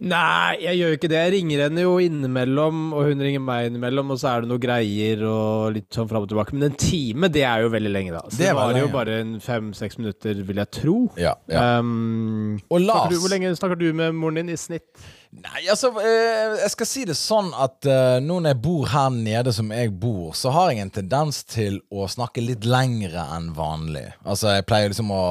[0.03, 1.19] Nei, jeg gjør jo ikke det.
[1.21, 4.63] Jeg ringer henne jo innimellom, og hun ringer meg innimellom, og så er det noe
[4.63, 6.57] greier og litt sånn fram og tilbake.
[6.57, 8.23] Men en time, det er jo veldig lenge, da.
[8.27, 10.97] Så Det det, var, var jo bare fem-seks minutter, vil jeg tro.
[11.21, 11.37] Ja.
[11.53, 11.67] ja.
[11.79, 14.89] Um, Og Lars du, hvor lenge snakker du med moren din i snitt?
[15.33, 19.15] Nei, altså, eh, jeg skal si det sånn at eh, nå når jeg bor her
[19.15, 23.53] nede som jeg bor, så har jeg en tendens til å snakke litt lengre enn
[23.57, 24.09] vanlig.
[24.27, 25.23] Altså, jeg pleier liksom å,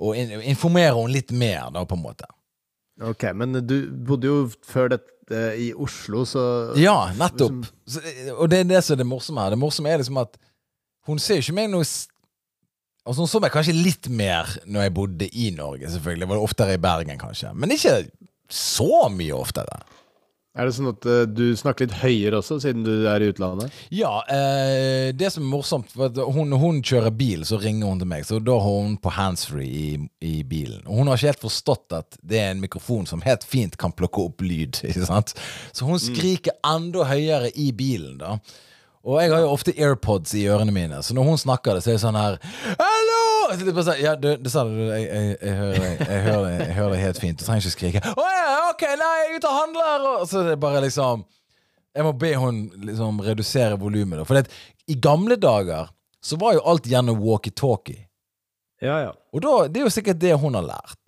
[0.00, 2.32] å informere henne litt mer, da, på en måte.
[3.02, 3.76] Ok, men du
[4.08, 6.42] bodde jo før dette i Oslo, så
[6.80, 7.66] Ja, nettopp.
[7.86, 9.52] Så, eh, og det er det som er det morsomme her.
[9.52, 10.38] Det morsomme er liksom at
[11.06, 11.86] hun ser jo ikke meg noe
[13.06, 16.24] Altså Hun så meg kanskje litt mer når jeg bodde i Norge, selvfølgelig.
[16.24, 17.52] Det var oftere i Bergen, kanskje.
[17.54, 17.92] Men ikke
[18.50, 19.78] så mye oftere.
[20.56, 23.72] Er det sånn at uh, du snakker litt høyere også, siden du er i utlandet?
[23.94, 28.08] Ja, Uh, det som er morsomt for hun, hun kjører bil, så ringer hun til
[28.10, 28.24] meg.
[28.26, 29.88] Så da har hun på handsfree i,
[30.24, 30.82] i bilen.
[30.86, 33.94] Og hun har ikke helt forstått at det er en mikrofon som helt fint kan
[33.96, 34.80] plukke opp lyd.
[34.88, 35.36] Ikke sant?
[35.76, 38.38] Så hun skriker enda høyere i bilen, da.
[39.06, 41.92] Og jeg har jo ofte AirPods i ørene mine, så når hun snakker det, så
[41.92, 42.40] er det sånn her
[42.80, 42.95] Hallo!
[43.56, 44.74] Det bare ja, du, det sa du.
[44.76, 47.38] Jeg, jeg, jeg, hører deg, jeg, hører deg, jeg hører deg helt fint.
[47.38, 48.02] Du trenger ikke skrike.
[48.12, 50.06] Å ja, ok, nei, jeg er ute og handler!
[50.12, 51.24] Og så er det bare liksom
[51.96, 54.20] jeg må be hun liksom redusere volumet.
[54.28, 54.52] For det,
[54.92, 55.88] i gamle dager
[56.20, 58.02] så var jo alt gjennom walkietalkie.
[58.84, 59.12] Ja, ja.
[59.32, 61.00] Og da, det er jo sikkert det hun har lært.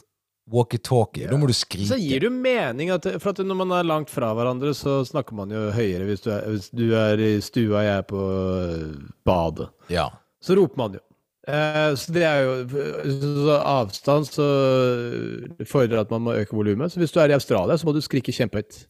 [0.48, 1.26] Walkietalkie.
[1.28, 1.90] Da må du skrike.
[1.90, 5.02] Så gir det jo mening at For at når man er langt fra hverandre, så
[5.04, 8.22] snakker man jo høyere hvis du er, hvis du er i stua, jeg er på
[8.22, 8.96] øh,
[9.28, 9.68] badet.
[9.92, 10.08] Ja.
[10.40, 11.04] Så roper man jo.
[11.48, 12.54] Eh, så det er jo
[13.22, 14.46] så Avstand så
[15.68, 16.92] fordrer at man må øke volumet.
[16.92, 18.82] Så hvis du er i Australia, så må du skrike kjempehøyt.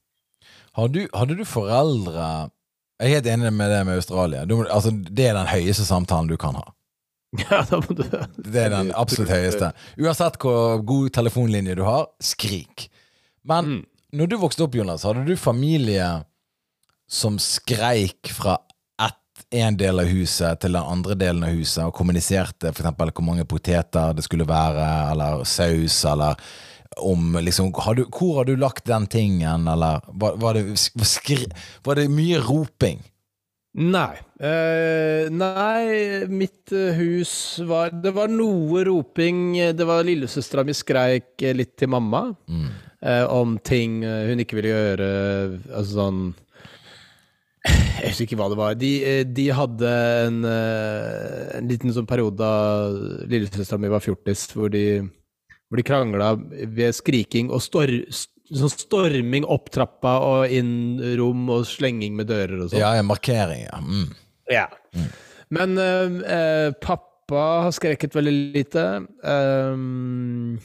[0.78, 2.50] Har hadde du foreldre
[2.98, 4.44] Jeg er helt enig med det med Australia.
[4.44, 6.66] Du, altså, det er den høyeste samtalen du kan ha.
[7.44, 9.72] Ja, da må du Det er den absolutt høyeste.
[10.00, 12.88] Uansett hvor god telefonlinje du har, skrik.
[13.44, 13.84] Men Mm.
[14.18, 16.24] når du vokste opp, Jonas, hadde du familie
[17.08, 18.58] som skreik fra
[19.50, 22.90] en del av huset til den andre delen av huset, og kommuniserte f.eks.
[22.98, 26.36] hvor mange poteter det skulle være, eller saus, eller
[26.98, 31.44] om liksom har du, Hvor har du lagt den tingen, eller var, var, det, skri,
[31.84, 33.00] var det mye roping?
[33.78, 34.16] Nei.
[34.42, 39.52] Eh, nei, mitt eh, hus var Det var noe roping.
[39.76, 42.68] Det var lillesøstera mi skreik eh, litt til mamma Mm.
[43.02, 45.10] eh, om ting eh, hun ikke ville gjøre.
[45.70, 46.22] Altså sånn
[47.98, 48.78] Jeg husker ikke hva det var.
[48.78, 49.92] De, eh, de hadde
[50.24, 52.88] en, eh, en liten sånn periode da
[53.28, 55.02] lillesøstera mi var fjortis, hvor de,
[55.68, 57.90] hvor de krangla ved skriking og stor,
[58.48, 62.82] sånn storming opp trappa og inn rom og slenging med dører og sånn.
[62.82, 63.82] Ja, en markering, ja.
[63.82, 64.08] Mm.
[64.48, 64.66] Ja.
[65.54, 68.84] Men eh, eh, pappa har skreket veldig lite.
[69.22, 70.58] Um,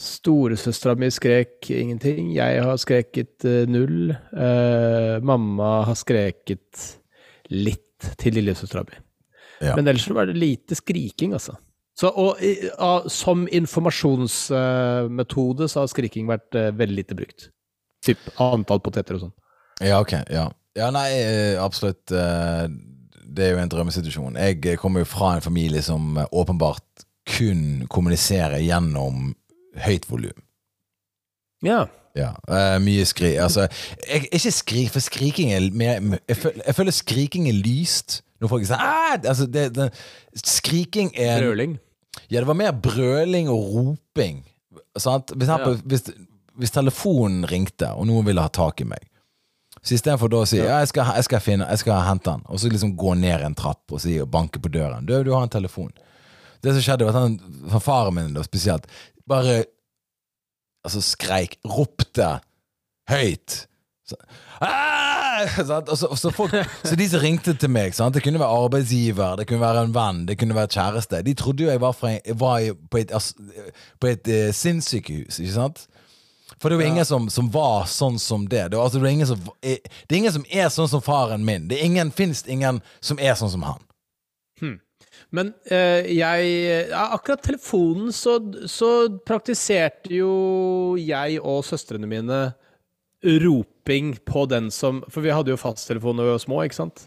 [0.00, 2.30] Storesøstera mi skrek ingenting.
[2.32, 4.14] Jeg har skreket eh, null.
[4.32, 6.96] Uh, mamma har skreket
[7.52, 8.96] litt til lillesøstera mi.
[9.60, 9.74] Ja.
[9.76, 11.52] Men ellers var det lite skriking, altså.
[12.00, 12.70] Så, og i-
[13.12, 17.50] som informasjonsmetode så har skriking vært eh, veldig lite brukt.
[18.04, 19.34] Typ antall poteter og sånn.
[19.84, 20.12] Ja, ok.
[20.32, 20.46] Ja,
[20.78, 21.10] ja nei,
[21.60, 22.06] absolutt.
[22.08, 24.36] Det er jo en drømmesituasjon.
[24.40, 27.04] Jeg kommer jo fra en familie som åpenbart
[27.36, 29.34] kun kommuniserer gjennom
[29.76, 30.42] høyt volum.
[31.62, 31.86] Ja.
[32.16, 33.68] Ja, Uh, mye skrik Altså,
[34.08, 38.22] jeg, ikke skrik, for skriking er mer jeg, føl- jeg føler skriking er lyst.
[38.40, 38.80] Når folk sier
[39.28, 39.90] altså, det, det,
[40.34, 41.76] Skriking er Brøling.
[42.30, 44.42] Ja, det var mer brøling og roping.
[44.98, 45.30] Sant?
[45.36, 45.74] Hvis, ja.
[45.84, 46.02] hvis,
[46.58, 49.06] hvis telefonen ringte, og noen ville ha tak i meg,
[49.82, 52.42] Så istedenfor da å si ja, jeg, skal, jeg, skal finne, jeg skal hente han,
[52.48, 55.06] og så liksom gå ned en trapp og si og banke på døren.
[55.06, 55.92] Du, du har en telefon.
[56.60, 58.84] Det som skjedde, var at han, faren min da spesielt
[59.30, 59.62] bare
[60.84, 62.38] altså skreik, ropte
[63.10, 63.64] høyt.
[64.08, 64.16] Så.
[64.60, 68.12] Og så, og så, folk, så de som ringte til meg, sant?
[68.14, 71.22] det kunne være arbeidsgiver, det kunne være en venn, det kunne være kjæreste.
[71.24, 73.14] De trodde jo jeg var, fra, var på et,
[74.00, 75.86] på et uh, sinnssykehus, ikke sant?
[76.60, 78.66] For det er jo ingen som, som, var sånn som det.
[78.68, 81.04] Det er, altså, det, er ingen som, er, det er ingen som er sånn som
[81.04, 81.70] faren min.
[81.70, 83.80] Det er ingen, finnes ingen som er sånn som han.
[85.34, 86.50] Men eh, jeg
[86.90, 88.38] ja, Akkurat telefonen så,
[88.70, 88.90] så,
[89.26, 90.32] praktiserte jo
[91.00, 92.40] jeg og søstrene mine
[93.20, 97.04] roping på den som For vi hadde jo fasttelefon da vi var små, ikke sant?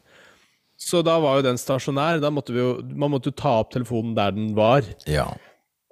[0.79, 2.21] Så da var jo den stasjonær.
[2.21, 4.85] Da måtte vi jo, man måtte jo ta opp telefonen der den var.
[5.07, 5.29] Ja.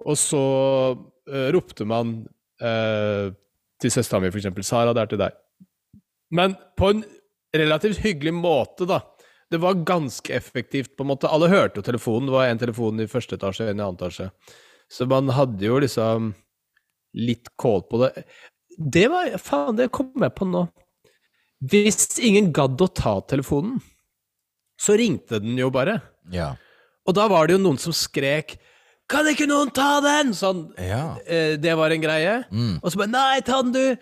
[0.01, 0.41] Og så
[0.97, 2.17] uh, ropte man
[2.63, 3.31] uh,
[3.81, 4.49] til søstera mi, f.eks.
[4.65, 5.37] 'Sara, det er til deg'.
[6.31, 7.03] Men på en
[7.55, 9.01] relativt hyggelig måte, da.
[9.51, 11.27] Det var ganske effektivt, på en måte.
[11.27, 12.29] Alle hørte jo telefonen.
[12.29, 14.29] Det var en telefon i første etasje, en i annen etasje.
[14.91, 16.31] Så man hadde jo liksom
[17.19, 18.25] litt kål på det.
[18.95, 20.65] Det var Faen, det kom jeg på nå.
[21.71, 23.81] Hvis ingen gadd å ta telefonen,
[24.81, 25.99] så ringte den jo bare.
[26.33, 26.53] Ja.
[27.05, 28.57] Og da var det jo noen som skrek
[29.11, 30.71] 'Kan ikke noen ta den?' Sånn.
[30.79, 31.17] Ja.
[31.27, 32.45] Eh, det var en greie.
[32.49, 32.79] Mm.
[32.81, 33.97] Og så bare 'Nei, ta den, du!'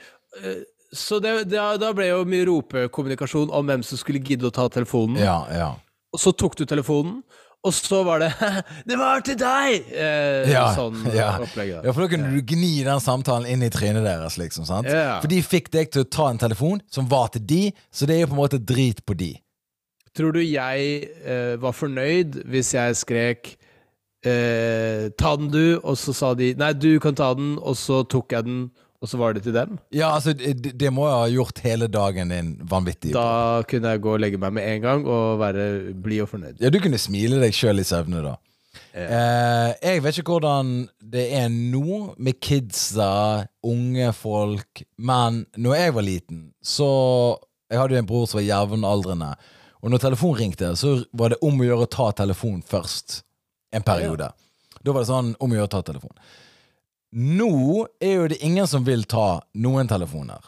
[0.91, 4.53] Eh, så det, da, da, ble jo mye ropekommunikasjon om hvem som skulle gidde å
[4.53, 5.21] ta telefonen.
[5.21, 5.69] Ja, ja.
[6.13, 7.21] Og så tok du telefonen,
[7.59, 8.29] og så var det
[8.87, 11.33] 'Det var til deg!' Eh, ja, sånn ja.
[11.43, 11.73] opplegg.
[11.83, 14.65] Ja, for da kunne du gni den samtalen inn i trynet deres, liksom.
[14.65, 14.87] sant?
[14.87, 15.19] Ja.
[15.19, 18.15] For de fikk deg til å ta en telefon som var til de, så det
[18.15, 19.33] er jo på en måte drit på de.
[20.15, 23.51] Tror du jeg eh, var fornøyd hvis jeg skrek
[24.25, 28.03] eh, 'ta den, du', og så sa de 'nei, du kan ta den', og så
[28.07, 29.77] tok jeg den, og så var det til dem?
[29.95, 33.13] Ja, altså, det, det må ha gjort hele dagen din vanvittig.
[33.15, 36.57] Da kunne jeg gå og legge meg med en gang og være blid og fornøyd.
[36.59, 38.35] Ja, du kunne smile deg sjøl i søvne, da.
[38.93, 39.05] Ja.
[39.05, 40.73] Eh, jeg vet ikke hvordan
[41.13, 46.89] det er nå med kidsa, unge folk, men når jeg var liten, så
[47.69, 49.27] Jeg hadde jo en bror som var jevnaldrende,
[49.85, 53.19] og når telefonen ringte, så var det om å gjøre å ta telefonen først.
[53.69, 54.31] En periode.
[54.81, 56.17] Da var det sånn om å gjøre å ta telefonen.
[57.15, 60.39] Nå er jo det ingen som vil ta noen telefoner.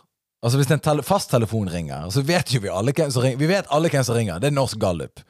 [0.44, 3.38] Altså Hvis en tele fasttelefon ringer, så vet jo vi alle hvem som ringer.
[3.42, 4.40] Vi vet alle hvem som ringer.
[4.42, 5.22] Det er Norsk Gallup.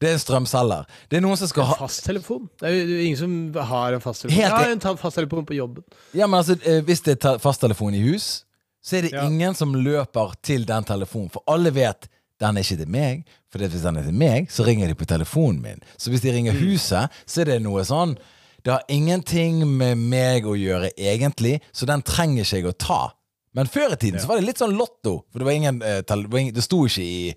[0.00, 0.86] Det er en strømselger.
[1.08, 2.48] Det er noen som skal ha Fasttelefon?
[2.60, 3.34] Det er jo ingen som
[3.70, 4.40] har en fasttelefon.
[4.40, 5.84] Helt har en fasttelefon på jobben.
[6.12, 8.44] Ja, men altså, eh, Hvis det er te- fasttelefon i hus,
[8.84, 9.24] så er det Ja.
[9.26, 11.30] ingen som løper til den telefonen.
[11.30, 12.08] For alle vet
[12.40, 13.24] den er ikke til meg.
[13.52, 15.80] For hvis den er til meg, så ringer de på telefonen min.
[15.96, 18.18] Så hvis de ringer huset, så er det noe sånn
[18.64, 23.02] Det har ingenting med meg å gjøre, egentlig, så den trenger ikke jeg å ta.
[23.54, 25.20] Men før i tiden så var det litt sånn lotto.
[25.30, 27.34] For det var ingen, eh, det, sto ikke i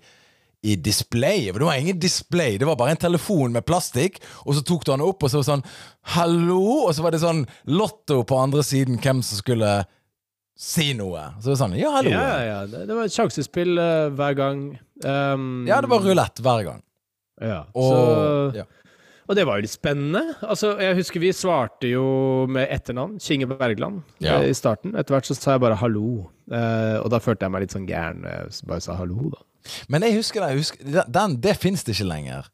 [0.66, 1.52] i displayet.
[1.52, 4.18] For det var ingen display, det var bare en telefon med plastikk.
[4.44, 5.68] Og så tok du den opp, og så var det sånn
[6.14, 9.86] 'hallo', og så var det sånn lotto på andre siden hvem som skulle
[10.58, 11.38] si noe.
[11.38, 12.10] Så det var sånn 'ja, hallo'.
[12.10, 14.78] Ja, Ja, ja, det, var et sjansespill uh, hver gang.
[15.04, 16.82] Um, det var rulett hver gang.
[17.40, 17.66] Ja.
[17.74, 18.64] Og, så, ja.
[19.28, 20.22] Og det var jo litt spennende.
[20.42, 22.04] Altså, jeg husker vi svarte jo
[22.48, 24.38] med etternavn, Kinge Bergland, Ja.
[24.40, 24.94] eh, i starten.
[24.96, 27.86] Etter hvert så sa jeg bare 'hallo', uh, og da følte jeg meg litt sånn
[27.86, 28.22] gæren.
[28.22, 29.42] når Jeg bare sa 'hallo', da.
[29.88, 32.48] Men jeg husker det, jeg husker, den, det fins det ikke lenger.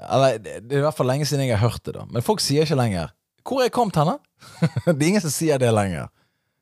[0.00, 2.04] Eller, det det er i hvert fall lenge siden jeg har hørt det, da.
[2.10, 3.10] Men folk sier ikke lenger
[3.44, 4.18] 'Hvor er jeg kommet henne?'
[4.86, 6.08] det er ingen som sier det lenger.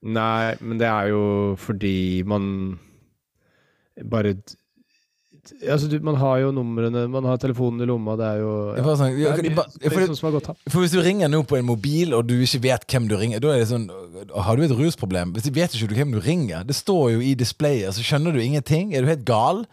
[0.03, 2.79] Nei, men det er jo fordi man
[4.11, 4.35] bare
[5.42, 8.78] Altså, du, man har jo numrene, man har telefonen i lomma, det er jo det
[8.78, 10.61] er for som har gått tapt.
[10.70, 13.42] For hvis du ringer nå på en mobil, og du ikke vet hvem du ringer,
[13.42, 13.88] da er det sånn
[14.31, 15.33] Har du et rusproblem?
[15.35, 18.37] Hvis du vet ikke du hvem du ringer, det står jo i displayet, så skjønner
[18.37, 18.94] du ingenting.
[18.94, 19.64] Er du helt gal?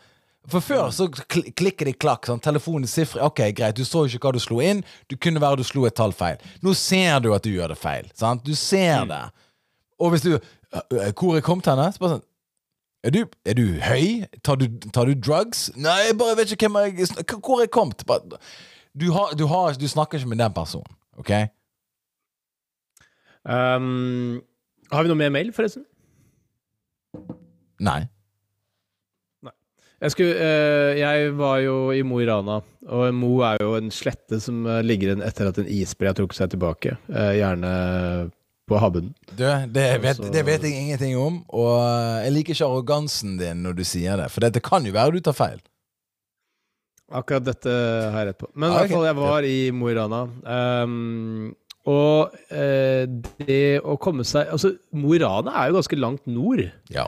[0.49, 2.25] For før så kl klikker det klakk.
[2.25, 3.21] Sånn, telefonen sifre.
[3.27, 4.81] Ok, greit, du så ikke hva du slo inn.
[5.05, 6.41] Du kunne være du slo et tall feil.
[6.65, 8.09] Nå ser du at du gjør det feil.
[8.17, 8.41] Sant?
[8.47, 9.27] Du ser det.
[10.01, 10.33] Og hvis du
[10.69, 11.87] «Øh, Hvor er kommet henne?
[11.93, 12.25] Så bare sånn
[13.03, 14.25] er du, er du høy?
[14.43, 15.69] Tar du, tar du drugs?
[15.79, 17.07] Nei, jeg bare vet ikke hvem jeg
[17.37, 18.03] Hvor er jeg kommet?
[18.03, 21.31] Du, har, du, har, du snakker ikke med den personen, OK?
[23.47, 24.41] Um,
[24.91, 25.85] har vi noe mer mail, forresten?
[27.79, 28.01] Nei.
[29.99, 33.91] Jeg, skulle, uh, jeg var jo i Mo i Rana, og Mo er jo en
[33.91, 36.95] slette som eh, ligger etter at en isbre har trukket seg tilbake.
[37.11, 37.71] Uh, gjerne
[38.69, 39.11] på havbunnen.
[39.33, 41.73] Du, det vet, det vet jeg ingenting om, og
[42.23, 45.23] jeg liker ikke arrogansen din når du sier det, for det kan jo være du
[45.25, 45.59] tar feil.
[47.09, 48.51] Akkurat dette har jeg rett på.
[48.53, 50.19] Men i Ah, hvert fall, jeg var i Mo i Rana.
[50.85, 51.55] Um,
[51.89, 53.07] og eh,
[53.39, 56.61] det å komme seg Altså, Mo i Rana er jo ganske langt nord.
[56.93, 57.07] Ja.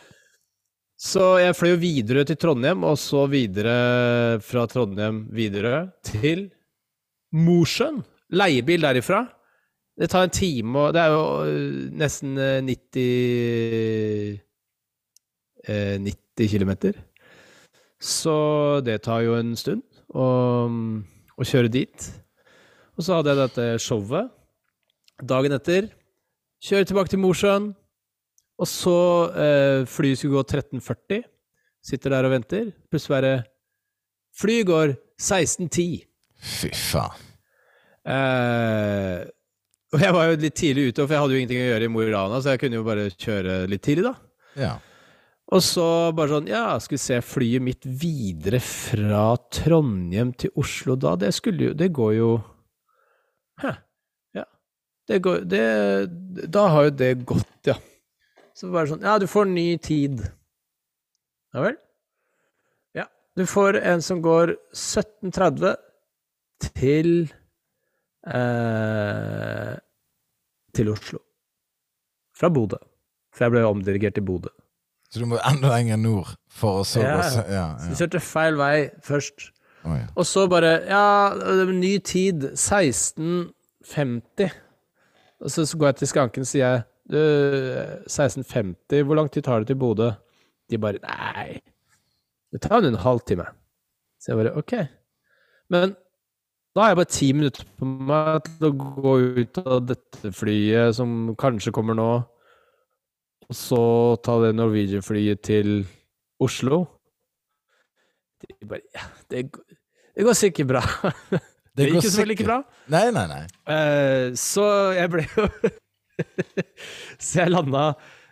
[1.02, 6.48] Så jeg fløy jo videre til Trondheim, og så videre fra Trondheim videre til
[7.38, 8.02] Mosjøen.
[8.34, 9.24] Leiebil derifra.
[10.00, 14.40] Det tar en time, og det er jo øh, nesten øh, 90
[15.68, 16.72] eh, 90 km.
[18.02, 20.28] Så det tar jo en stund å,
[21.38, 22.08] å kjøre dit.
[22.98, 24.32] Og så hadde jeg dette showet.
[25.22, 25.92] Dagen etter
[26.62, 27.72] kjøre tilbake til Mosjøen.
[28.62, 28.98] Og så
[29.34, 31.24] eh, flyet skulle gå 13.40.
[31.82, 32.72] Sitter der og venter.
[32.90, 33.36] Plutselig bare
[34.38, 36.04] Flyet går 16.10.
[36.42, 37.26] Fy faen.
[38.08, 39.26] Eh,
[39.92, 41.92] og jeg var jo litt tidlig ute, for jeg hadde jo ingenting å gjøre i
[41.92, 44.16] Mo i Rana, så jeg kunne jo bare kjøre litt tidlig, da.
[44.60, 44.74] Ja.
[45.52, 50.96] Og så bare sånn Ja, skal vi se flyet mitt videre fra Trondheim til Oslo
[51.00, 51.18] da?
[51.20, 52.30] Det skulle jo Det går jo
[53.60, 53.74] Hæ.
[54.40, 54.46] Ja.
[55.08, 55.64] Det går det,
[56.52, 57.76] Da har jo det gått, ja.
[58.56, 60.24] Så bare sånn Ja, du får ny tid.
[61.52, 61.76] Ja vel?
[62.96, 63.08] Ja.
[63.36, 65.76] Du får en som går 17.30
[66.80, 67.12] til
[68.28, 69.76] eh,
[70.74, 71.20] Til Oslo.
[72.38, 72.78] Fra Bodø.
[73.36, 74.50] For jeg ble omdirigert til Bodø.
[75.12, 77.18] Så du må enda lenger nord for å så Ja.
[77.18, 77.90] gå så- Ja, Så ja.
[77.90, 79.52] vi kjørte feil vei først.
[79.84, 80.06] Oh, ja.
[80.16, 81.34] Og så bare Ja,
[81.66, 82.42] ny tid.
[82.56, 84.52] 16.50.
[85.42, 87.18] Og så, så går jeg til skranken og sier du,
[88.08, 90.12] 16.50, hvor lang tid tar det til Bodø?
[90.70, 91.60] De bare Nei,
[92.54, 93.46] det tar en halvtime.
[94.22, 94.74] Så jeg bare OK.
[95.70, 95.96] Men
[96.76, 100.96] da har jeg bare ti minutter på meg til å gå ut av dette flyet
[100.96, 102.10] som kanskje kommer nå,
[103.50, 103.82] og så
[104.24, 105.82] ta det Norwegian-flyet til
[106.42, 106.86] Oslo.
[108.42, 109.76] Det, bare Ja, det, går-
[110.16, 110.84] det går sikkert bra.
[111.72, 112.56] Det, går gikk jo selvfølgelig ikke bra.
[112.92, 113.44] Nei, nei, nei.
[113.64, 115.46] Uh, så jeg ble jo
[117.24, 117.84] Så jeg landa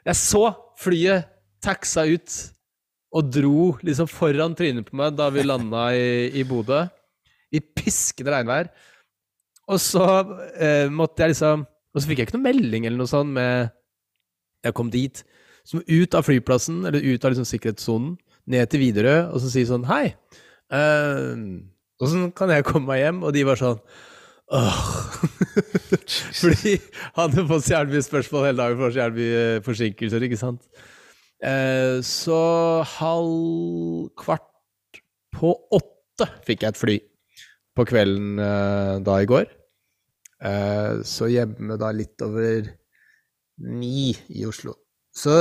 [0.03, 0.41] Jeg så
[0.81, 1.29] flyet
[1.63, 2.35] taxa ut
[3.15, 6.81] og dro liksom foran trynet på meg da vi landa i, i Bodø.
[7.55, 8.69] I piskende regnvær.
[9.69, 10.05] Og så
[10.57, 13.69] eh, måtte jeg liksom Og så fikk jeg ikke noe melding eller noe sånt med
[14.65, 15.23] Jeg kom dit.
[15.65, 18.15] Så ut av flyplassen, eller ut av liksom sikkerhetssonen,
[18.49, 20.15] ned til Widerøe, og så si sånn Hei.
[22.01, 23.21] åssen eh, kan jeg komme meg hjem?
[23.23, 23.81] Og de var sånn
[24.49, 24.79] Åh.
[26.41, 26.73] Fordi
[27.13, 30.25] han hadde fått så jævlig mye spørsmål hele dagen for så jævlig mye eh, forsinkelser,
[30.25, 30.65] ikke sant.
[31.45, 32.39] Eh, så
[32.97, 35.03] halv kvart
[35.37, 36.97] på åtte fikk jeg et fly
[37.79, 39.47] på kvelden uh, da i går.
[40.43, 42.67] Uh, så hjemme da litt over
[43.59, 44.75] ni i Oslo.
[45.15, 45.35] Så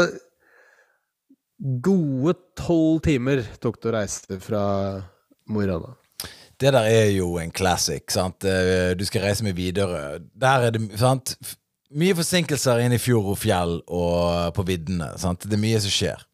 [1.59, 4.63] gode tolv timer tok det å reise fra
[5.51, 5.95] Mo i Rana.
[6.59, 8.45] Det der er jo en classic, sant.
[8.45, 10.19] Eh, Du skal reise med Widerøe.
[10.35, 11.37] Der er det, sant.
[11.95, 13.39] Mye forsinkelser inne i fjord
[13.87, 15.47] og på viddene, sant.
[15.47, 16.25] Det er mye som skjer.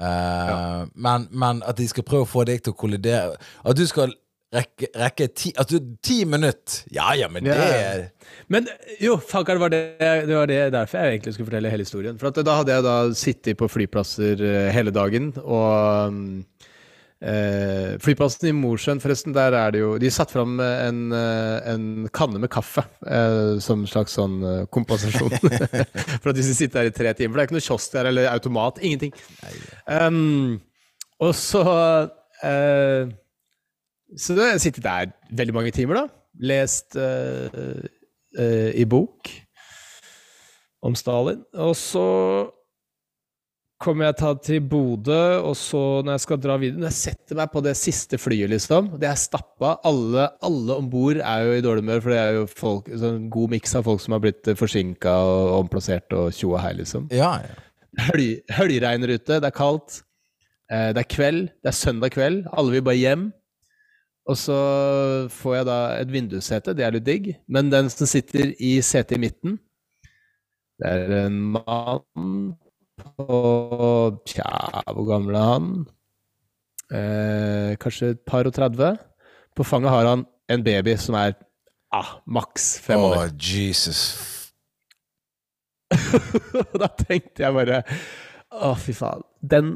[0.00, 3.34] Eh, men, men at de skal prøve å få deg til å kollidere
[3.68, 4.14] At du skal
[4.54, 8.08] rekke, rekke ti, Altså, ti minutter Ja ja, men det Ja.
[8.50, 8.68] Men
[9.00, 9.82] jo, fankar, det var det,
[10.26, 12.18] det var det derfor jeg egentlig skulle fortelle hele historien.
[12.18, 16.44] For da hadde jeg da sittet på flyplasser eh, hele dagen, og mm,
[17.20, 22.08] eh, Flyplassen i Mosjøen, forresten, der er det jo De satte fram en, eh, en
[22.14, 25.34] kanne med kaffe eh, som slags sånn eh, kompensasjon.
[26.20, 27.34] for at de skulle sitte der i tre timer.
[27.34, 28.82] For det er ikke noe kiosk der, eller automat.
[28.82, 29.14] Ingenting.
[29.86, 30.60] Um,
[31.20, 31.64] og så
[32.46, 33.10] eh,
[34.18, 36.06] Så da har jeg sittet der veldig mange timer, da.
[36.40, 37.50] Lest uh,
[38.38, 39.28] uh, i bok
[40.86, 41.42] om Stalin.
[41.60, 42.04] Og så
[43.80, 47.38] kommer jeg ta til Bodø, og så når jeg skal dra videre Når jeg setter
[47.38, 49.78] meg på det siste flyet, liksom Det er stappa.
[49.88, 53.30] Alle, alle om bord er jo i dårlig humør, for det er jo folk, sånn
[53.32, 57.08] god miks av folk som har blitt forsinka og omplassert og tjo og hei, liksom.
[57.14, 57.56] Ja, ja.
[58.10, 60.02] Høl- Høljregner ute, det er kaldt.
[60.70, 62.44] Eh, det er kveld, det er søndag kveld.
[62.52, 63.24] Alle vil bare hjem.
[64.30, 64.56] Og så
[65.34, 67.30] får jeg da et vindussete, det er litt digg.
[67.50, 69.58] Men den som sitter i setet i midten,
[70.80, 72.52] det er en mann
[73.00, 73.40] på
[74.28, 75.70] Tja, hvor gammel er han?
[76.90, 78.96] Eh, kanskje et par og 30.
[79.56, 81.34] På fanget har han en baby som er
[81.94, 84.00] ah, maks fem Å, Oh, Jesus.
[86.80, 87.82] Da tenkte jeg bare
[88.50, 89.22] Å, fy faen.
[89.42, 89.74] Den,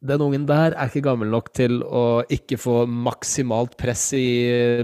[0.00, 4.22] den ungen der er ikke gammel nok til å ikke få maksimalt press i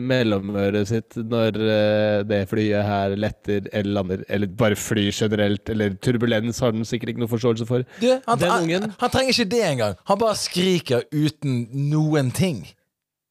[0.05, 4.25] mellomøret sitt når eh, det flyet her letter eller lander.
[4.29, 5.69] Eller bare fly generelt.
[5.73, 7.87] Eller turbulens har den sikkert ikke noe forståelse for.
[8.03, 9.95] Du, han, Den ungen- han trenger ikke det engang.
[10.13, 12.67] Han bare skriker uten noen ting.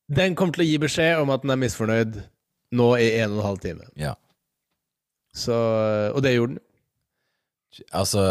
[0.09, 2.17] Den kommer til å gi beskjed om at den er misfornøyd
[2.75, 3.85] nå i en og en halv time.
[3.97, 4.15] Ja.
[5.35, 5.53] Så,
[6.15, 6.63] og det gjorde den.
[7.93, 8.21] Altså,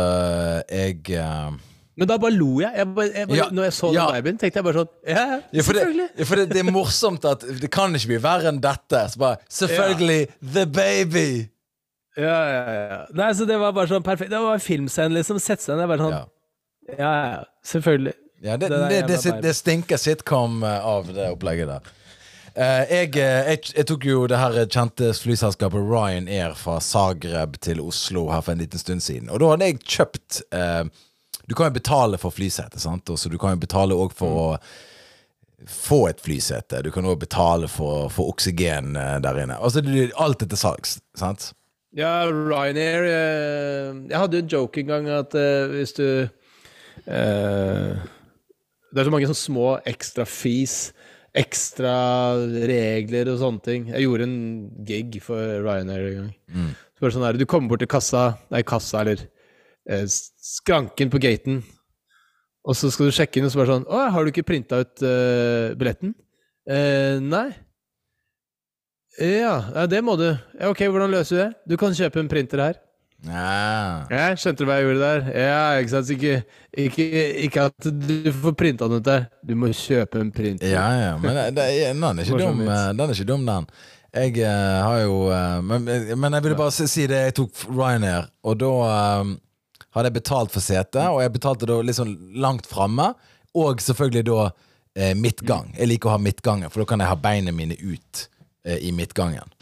[0.72, 1.56] jeg eh,
[1.94, 2.72] Men da bare lo jeg.
[2.74, 4.06] jeg, bare, jeg bare, Ja, Når jeg så den ja.
[4.10, 5.24] babyen, tenkte jeg bare sånn Ja,
[5.54, 8.60] ja, for det, for det, det er morsomt at det kan ikke bli verre enn
[8.62, 9.04] dette.
[9.12, 11.28] Så bare, Selvfølgelig The Baby!
[12.18, 12.98] Ja, ja, ja.
[13.14, 14.30] Nei, så det var bare sånn perfekt.
[14.30, 15.40] Det var en filmscene, liksom.
[15.42, 15.90] Sette seg ned.
[15.90, 16.24] Bare sånn Ja.
[16.98, 17.14] Ja.
[17.64, 18.14] Selvfølgelig.
[18.44, 18.68] Ja, det,
[19.42, 21.92] Det stinker sitcom eh, av det opplegget der.
[22.54, 27.80] Uh, jeg, eh, jeg, jeg tok jo det her kjente flyselskapet Ryanair fra Zagreb til
[27.82, 29.26] Oslo her for en liten stund siden.
[29.32, 30.84] Og da hadde jeg kjøpt eh,
[31.48, 33.10] Du kan jo betale for flysete, sant?
[33.12, 34.46] Også, du kan jo betale òg for å
[35.70, 36.82] få et flysete.
[36.84, 39.58] Du kan òg betale for, for oksygen eh, der inne.
[39.60, 39.84] Altså,
[40.20, 41.52] alt er til salgs, sant?
[41.94, 48.00] Ja, Ryanair eh, Jeg hadde jo en joke en gang at eh, hvis du eh,
[48.90, 50.90] Det er så mange sånne små ekstra fees,
[51.38, 51.94] ekstra
[52.66, 53.86] regler og sånne ting.
[53.90, 54.36] Jeg gjorde en
[54.86, 56.74] gig for Ryanair en gang.
[56.94, 59.24] Så var det sånn her, Du kommer bort til kassa, nei, kassa eller
[60.40, 61.62] skranken på gaten,
[62.64, 64.78] og så skal du sjekke inn, og så bare sånn Å, har du ikke printa
[64.80, 66.14] ut eh, billetten?
[66.64, 67.50] Eh, nei.
[69.20, 70.30] Ja, ja, det må du.
[70.58, 71.50] Ja, ok, hvordan løser du det?
[71.70, 72.80] Du kan kjøpe en printer her.
[73.24, 74.04] Ja.
[74.12, 75.28] Ja, skjønte du hva jeg gjorde der?
[75.38, 76.10] Ja, ikke sant?
[76.12, 76.32] Ikke,
[76.86, 77.06] ikke,
[77.46, 79.28] ikke at du får printa den ut der.
[79.46, 80.72] Du må kjøpe en printer.
[80.72, 83.68] Ja, ja, men det, det, den er ikke dum, eh, den er ikke dum, den.
[84.14, 85.88] Jeg uh, har jo eh, men,
[86.22, 87.22] men jeg ville bare si- det.
[87.30, 89.32] Jeg tok Ryanair, og da eh,
[89.94, 93.12] hadde jeg betalt for setet, og jeg betalte da litt sånn langt framme,
[93.54, 95.70] og selvfølgelig da eh, midtgang.
[95.78, 98.24] Jeg liker å ha midtgangen, for da kan jeg ha beina mine ut
[98.66, 99.52] eh, i midtgangen.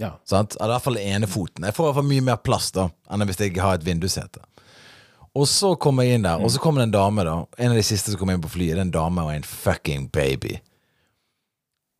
[0.00, 0.14] Ja.
[0.24, 0.56] Sant?
[0.56, 1.66] I hvert fall ene foten.
[1.68, 4.40] Jeg får i hvert fall mye mer plass da enn hvis jeg har et vindussete.
[5.36, 7.38] Og så kommer jeg inn der, og så kommer det en dame, da.
[7.56, 8.74] En av de siste som kommer inn på flyet.
[8.76, 10.58] Det er en dame og en fucking baby.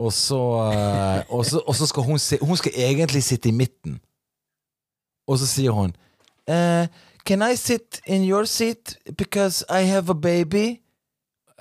[0.02, 0.40] Og så,
[0.72, 4.00] eh, og så, og så skal hun se, Hun skal egentlig sitte i midten.
[5.28, 5.94] Og så sier hun
[6.50, 6.88] eh,
[7.24, 10.80] Can I sit in your seat because I have a baby?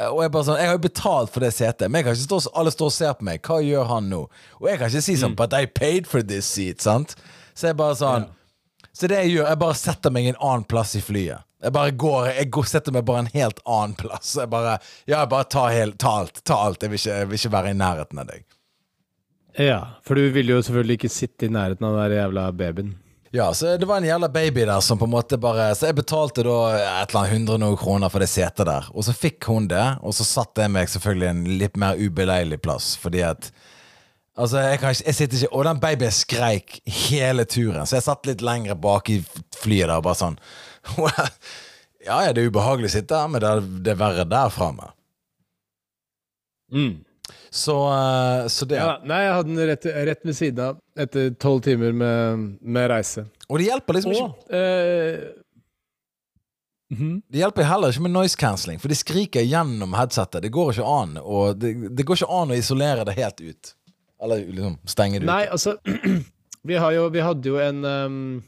[0.01, 2.25] Og jeg bare sånn, jeg har jo betalt for det setet, men jeg kan ikke
[2.25, 3.41] stå, alle står og ser på meg.
[3.45, 4.21] Hva gjør han nå?
[4.57, 7.13] Og jeg kan ikke si sånn But I paid for this seat, sant?
[7.53, 8.25] Så jeg bare sånn
[8.97, 11.45] Så det jeg gjør, jeg bare setter meg en annen plass i flyet.
[11.61, 14.31] Jeg bare går, jeg går, setter meg bare en helt annen plass.
[14.39, 16.41] Jeg bare, ja, bare ta, helt, ta alt.
[16.49, 16.81] Ta alt.
[16.81, 18.47] Jeg vil, ikke, jeg vil ikke være i nærheten av deg.
[19.61, 19.77] ja.
[20.07, 22.95] For du ville jo selvfølgelig ikke sitte i nærheten av den der jævla babyen.
[23.33, 25.95] Ja, så det var en jævla baby der som på en måte bare Så jeg
[25.95, 28.89] betalte da et eller annet hundre noe kroner for det setet der.
[28.91, 32.59] Og så fikk hun det, og så satt jeg meg selvfølgelig en litt mer ubeleilig
[32.63, 33.51] plass, fordi at
[34.39, 38.05] Altså, jeg, kan ikke, jeg sitter ikke Og den babyen skreik hele turen, så jeg
[38.05, 39.17] satt litt lenger bak i
[39.59, 40.37] flyet der og bare sånn
[42.07, 44.49] Ja, ja, det er ubehagelig å sitte her, men det er, det er verre der
[44.55, 44.87] framme.
[47.51, 51.33] Så, eh, så det Ja, nei, jeg hadde den rett, rett ved siden av etter
[51.35, 53.25] tolv timer med, med reise.
[53.49, 55.39] Og det hjelper liksom ikke Og
[56.91, 57.21] Mm -hmm.
[57.27, 60.43] Det hjelper heller ikke med noise cancelling, for de skriker gjennom headsetet.
[60.43, 63.75] Det går ikke an Og det, det går ikke an å isolere det helt ut.
[64.23, 65.51] Eller liksom stenge det Nei, ut.
[65.51, 65.77] altså
[66.63, 68.43] vi, har jo, vi hadde jo en um,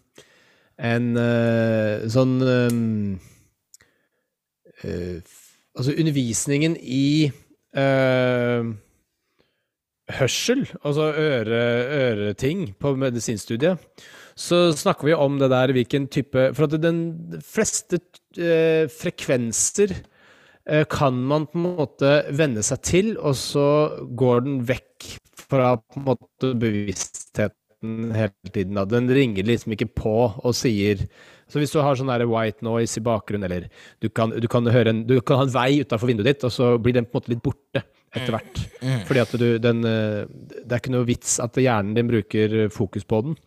[0.77, 3.19] En uh, sånn um,
[4.83, 5.21] uh,
[5.77, 7.31] Altså undervisningen i
[7.77, 8.73] uh,
[10.17, 11.61] hørsel, altså øre,
[11.99, 13.81] øreting på medisinstudiet,
[14.35, 17.01] så snakker vi om det der hvilken type For at den
[17.45, 17.99] fleste
[18.37, 19.93] eh, frekvenser
[20.65, 23.67] eh, kan man på en måte venne seg til, og så
[24.17, 25.11] går den vekk
[25.43, 28.77] fra på en måte bevisstheten hele tiden.
[28.79, 28.87] Da.
[28.89, 31.03] Den ringer liksom ikke på og sier
[31.51, 33.67] Så hvis du har sånn white noise i bakgrunnen, eller
[34.01, 36.53] du kan, du kan, høre en, du kan ha en vei utafor vinduet ditt, og
[36.55, 37.83] så blir den på en måte litt borte
[38.13, 38.63] etter hvert.
[39.07, 40.25] Fordi at du den, eh,
[40.63, 43.37] Det er ikke noe vits at hjernen din bruker fokus på den.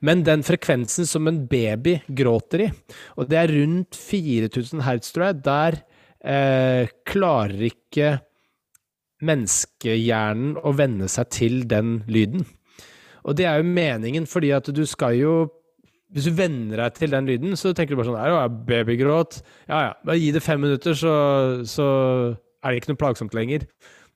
[0.00, 2.70] Men den frekvensen som en baby gråter i,
[3.18, 5.80] og det er rundt 4000 hertz, tror jeg, der
[6.22, 8.20] eh, klarer ikke
[9.24, 12.46] menneskehjernen å venne seg til den lyden.
[13.26, 15.32] Og det er jo meningen, fordi at du skal jo
[16.08, 19.42] Hvis du venner deg til den lyden, så tenker du bare sånn Ja, babygråt.
[19.68, 21.10] Ja ja, bare gi det fem minutter, så,
[21.68, 21.88] så
[22.64, 23.66] er det ikke noe plagsomt lenger.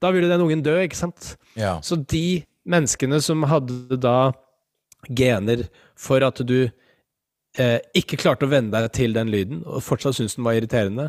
[0.02, 1.36] Da ville den ungen dø, ikke sant?
[1.58, 1.76] Ja.
[1.84, 4.32] Så de menneskene som hadde da
[5.10, 5.66] gener
[5.98, 10.38] for at du eh, ikke klarte å venne deg til den lyden, og fortsatt syntes
[10.38, 11.08] den var irriterende,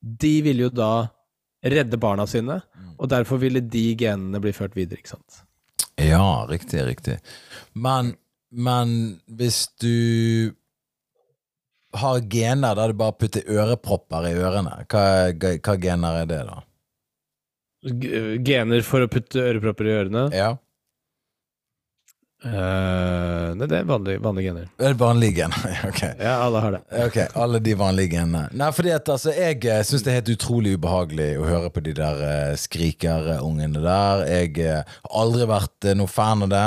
[0.00, 0.92] de ville jo da
[1.64, 2.58] redde barna sine,
[2.98, 5.40] og derfor ville de genene bli ført videre, ikke sant.
[5.96, 7.16] ja, riktig, riktig.
[7.72, 8.12] Men,
[8.52, 8.92] men
[9.26, 10.52] hvis du
[11.94, 16.40] har gener der du bare putter ørepropper i ørene, hva, hva, hva gener er det,
[16.50, 16.60] da?
[17.84, 20.28] Gener for å putte ørepropper i ørene.
[20.34, 20.54] Ja.
[22.44, 24.64] Uh, nei, det er vanlige, vanlige gener.
[24.76, 26.00] Det er vanlige gener, ok.
[26.18, 26.80] Ja, alle har det.
[27.06, 28.42] Ok, Alle de vanlige genene.
[28.52, 31.84] Nei, fordi at altså, Jeg uh, syns det er helt utrolig ubehagelig å høre på
[31.86, 34.26] de der uh, skrikerungene der.
[34.28, 36.66] Jeg uh, har aldri vært uh, noe fan av det.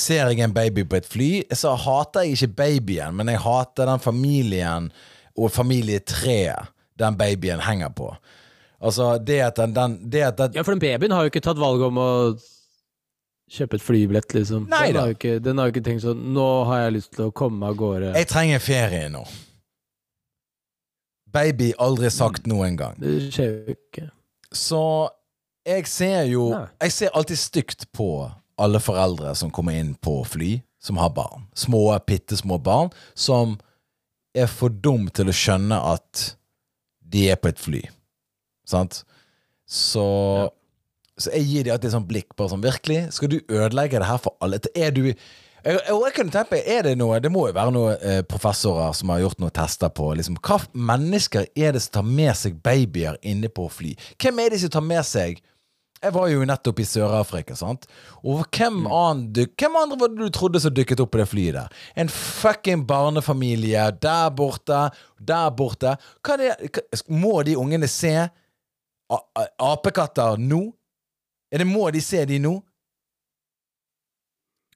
[0.00, 3.92] Ser jeg en baby på et fly, så hater jeg ikke babyen, men jeg hater
[3.92, 4.88] den familien
[5.36, 8.14] og familietreet den babyen henger på.
[8.78, 11.42] Altså, det at den, den det at den, Ja, for den babyen har jo ikke
[11.42, 12.10] tatt valget om å
[13.50, 14.68] kjøpe et flybillett, liksom.
[14.70, 17.26] Nei den, har ikke, den har jo ikke tenkt sånn Nå har jeg lyst til
[17.26, 18.12] å komme av gårde.
[18.14, 19.24] Jeg trenger ferie nå.
[21.32, 24.06] Baby aldri sagt noen gang Det skjer jo ikke.
[24.54, 24.82] Så
[25.68, 26.64] jeg ser jo Nei.
[26.86, 28.08] Jeg ser alltid stygt på
[28.58, 31.44] alle foreldre som kommer inn på fly, som har barn.
[31.54, 33.58] Små, bitte små barn som
[34.34, 36.24] er for dum til å skjønne at
[37.08, 37.82] de er på et fly.
[38.68, 39.02] Sant?
[39.68, 40.04] Så
[41.18, 42.30] Så jeg gir dem alltid sånn blikk.
[42.38, 43.00] Bare sånn, Virkelig?
[43.16, 44.60] Skal du ødelegge det her for alle?
[44.78, 45.02] Er du
[45.66, 48.92] jeg, jeg kunne tenke meg, er Det noe Det må jo være noen eh, professorer
[48.94, 52.60] som har gjort noen tester på liksom, Hva mennesker er det som tar med seg
[52.62, 53.96] babyer inne på fly?
[54.22, 55.42] Hvem er det som tar med seg
[55.98, 57.88] Jeg var jo nettopp i Sør-Afrika, sant?
[58.22, 61.26] Og hvem, annen, duk- hvem andre var det du trodde som dukket opp på det
[61.32, 61.72] flyet der?
[61.98, 64.84] En fucking barnefamilie der borte,
[65.18, 65.96] der borte.
[66.22, 66.52] Det,
[67.10, 68.14] må de ungene se
[69.08, 70.62] apekatter nå?
[71.52, 72.58] Er det Må de se de nå?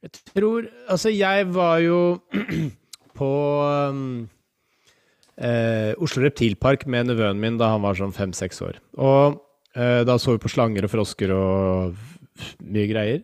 [0.03, 1.99] Jeg tror Altså, jeg var jo
[3.18, 3.33] på
[3.93, 4.28] um,
[5.37, 8.80] eh, Oslo Reptilpark med nevøen min da han var sånn fem-seks år.
[8.97, 9.37] Og
[9.76, 12.01] eh, da så vi på slanger og frosker og
[12.64, 13.20] mye greier.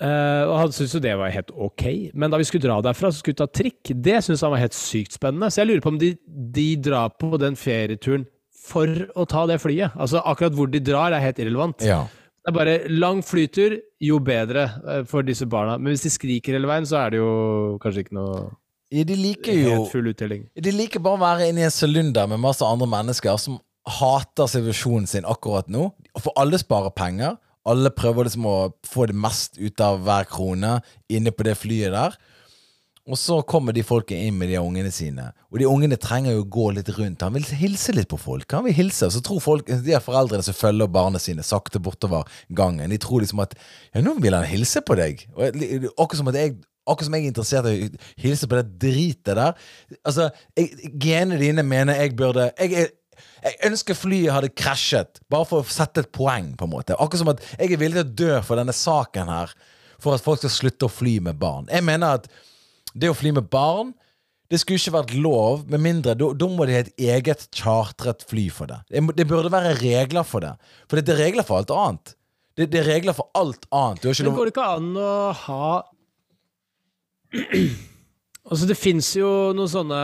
[0.00, 1.82] Uh, og han syntes jo det var helt ok,
[2.16, 3.90] men da vi skulle dra derfra, så skulle vi ta trikk.
[3.92, 5.50] Det syntes han var helt sykt spennende.
[5.52, 6.14] Så jeg lurer på om de,
[6.56, 8.24] de drar på den ferieturen
[8.70, 9.96] for å ta det flyet.
[10.00, 11.84] Altså akkurat hvor de drar, er helt irrelevant.
[11.86, 12.04] Ja.
[12.40, 15.76] Det er bare lang flytur, jo bedre eh, for disse barna.
[15.76, 17.32] Men hvis de skriker hele veien, så er det jo
[17.82, 18.38] kanskje ikke noe
[18.90, 20.46] Ja, De liker jo helt full uttelling.
[20.56, 23.60] De liker bare å være inne i en sylinder med masse andre mennesker som
[23.90, 25.90] hater situasjonen sin akkurat nå.
[26.18, 27.36] For alle sparer penger.
[27.68, 28.56] Alle prøver liksom å
[28.88, 30.78] få det mest ut av hver krone
[31.12, 32.16] inne på det flyet der.
[33.10, 35.24] Og så kommer de folket inn med de ungene sine.
[35.50, 37.24] Og de ungene trenger jo å gå litt rundt.
[37.26, 38.46] Han vil hilse litt på folk.
[38.54, 42.28] Han vil hilse, så tror folk, de her foreldrene som følger barna sine sakte bortover
[42.54, 43.56] gangen, de tror liksom at
[43.94, 45.26] Ja, nå vil han hilse på deg.
[45.34, 45.58] Og
[45.98, 46.56] Akkurat som at jeg
[46.88, 47.88] Akkurat som jeg er interessert i å
[48.22, 49.52] hilse på det dritet der.
[50.06, 50.30] Altså,
[51.02, 52.94] Genene dine mener jeg burde jeg, er-
[53.44, 56.96] jeg ønsker flyet hadde krasjet, bare for å sette et poeng, på en måte.
[56.96, 59.52] Akkurat som at jeg er villig til å dø for denne saken her,
[60.00, 61.68] for at folk skal slutte å fly med barn.
[61.72, 62.30] Jeg mener at
[62.94, 63.94] det å fly med barn
[64.50, 68.48] det skulle ikke vært lov, med mindre Da må de ha et eget chartret fly
[68.50, 68.80] for det.
[68.90, 69.02] det.
[69.20, 70.56] Det burde være regler for det.
[70.90, 72.16] For det er regler for alt annet.
[72.58, 74.08] Det, det er regler for alt annet.
[74.10, 75.12] Men lov går det ikke an å
[75.44, 75.70] ha
[78.50, 79.98] Altså, det fins jo noen sånne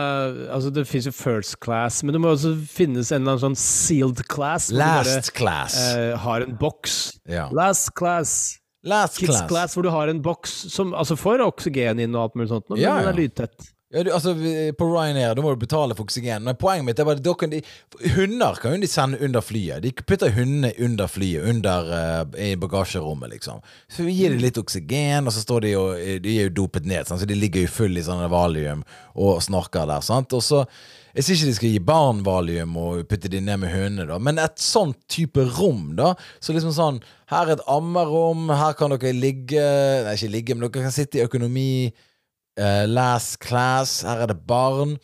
[0.53, 3.59] Altså, det fins jo first class, men det må også finnes en eller annen sånn
[3.59, 4.69] sealed class.
[4.71, 5.75] Last bare, class.
[5.97, 6.95] eh, har en boks.
[7.27, 7.49] Ja.
[7.51, 8.61] Last class.
[8.87, 9.47] Last Kids class.
[9.51, 9.77] class.
[9.77, 12.81] hvor du har en boks som altså får oksygen inn og alt mulig sånt, men
[12.81, 13.73] Ja, den er lydtett.
[13.89, 14.33] Ja, du, altså,
[14.77, 16.43] på Ryanair da må du betale for oksygen.
[16.43, 17.61] Men poenget mitt er bare kan de,
[18.17, 19.79] Hunder kan jo de sende under flyet.
[19.85, 23.63] De putter hundene under flyet, under uh, i bagasjerommet, liksom.
[23.87, 26.85] Så vi gir dem litt oksygen, og så står de og De er jo dopet
[26.85, 27.23] ned, sant?
[27.23, 28.83] så de ligger jo full i sånn valium
[29.15, 30.03] og snorker der.
[30.03, 30.35] sant?
[30.35, 30.65] Og så
[31.17, 34.19] Jeg sier ikke de skal gi barn valium og putte de ned med hundene, da,
[34.21, 36.11] men et sånn type rom, da.
[36.37, 36.99] Så liksom sånn
[37.31, 39.63] Her er et ammerom, her kan dere ligge
[40.05, 41.91] Nei, ikke ligge, men dere kan sitte i økonomi.
[42.57, 44.95] eh, last class, her er det barn.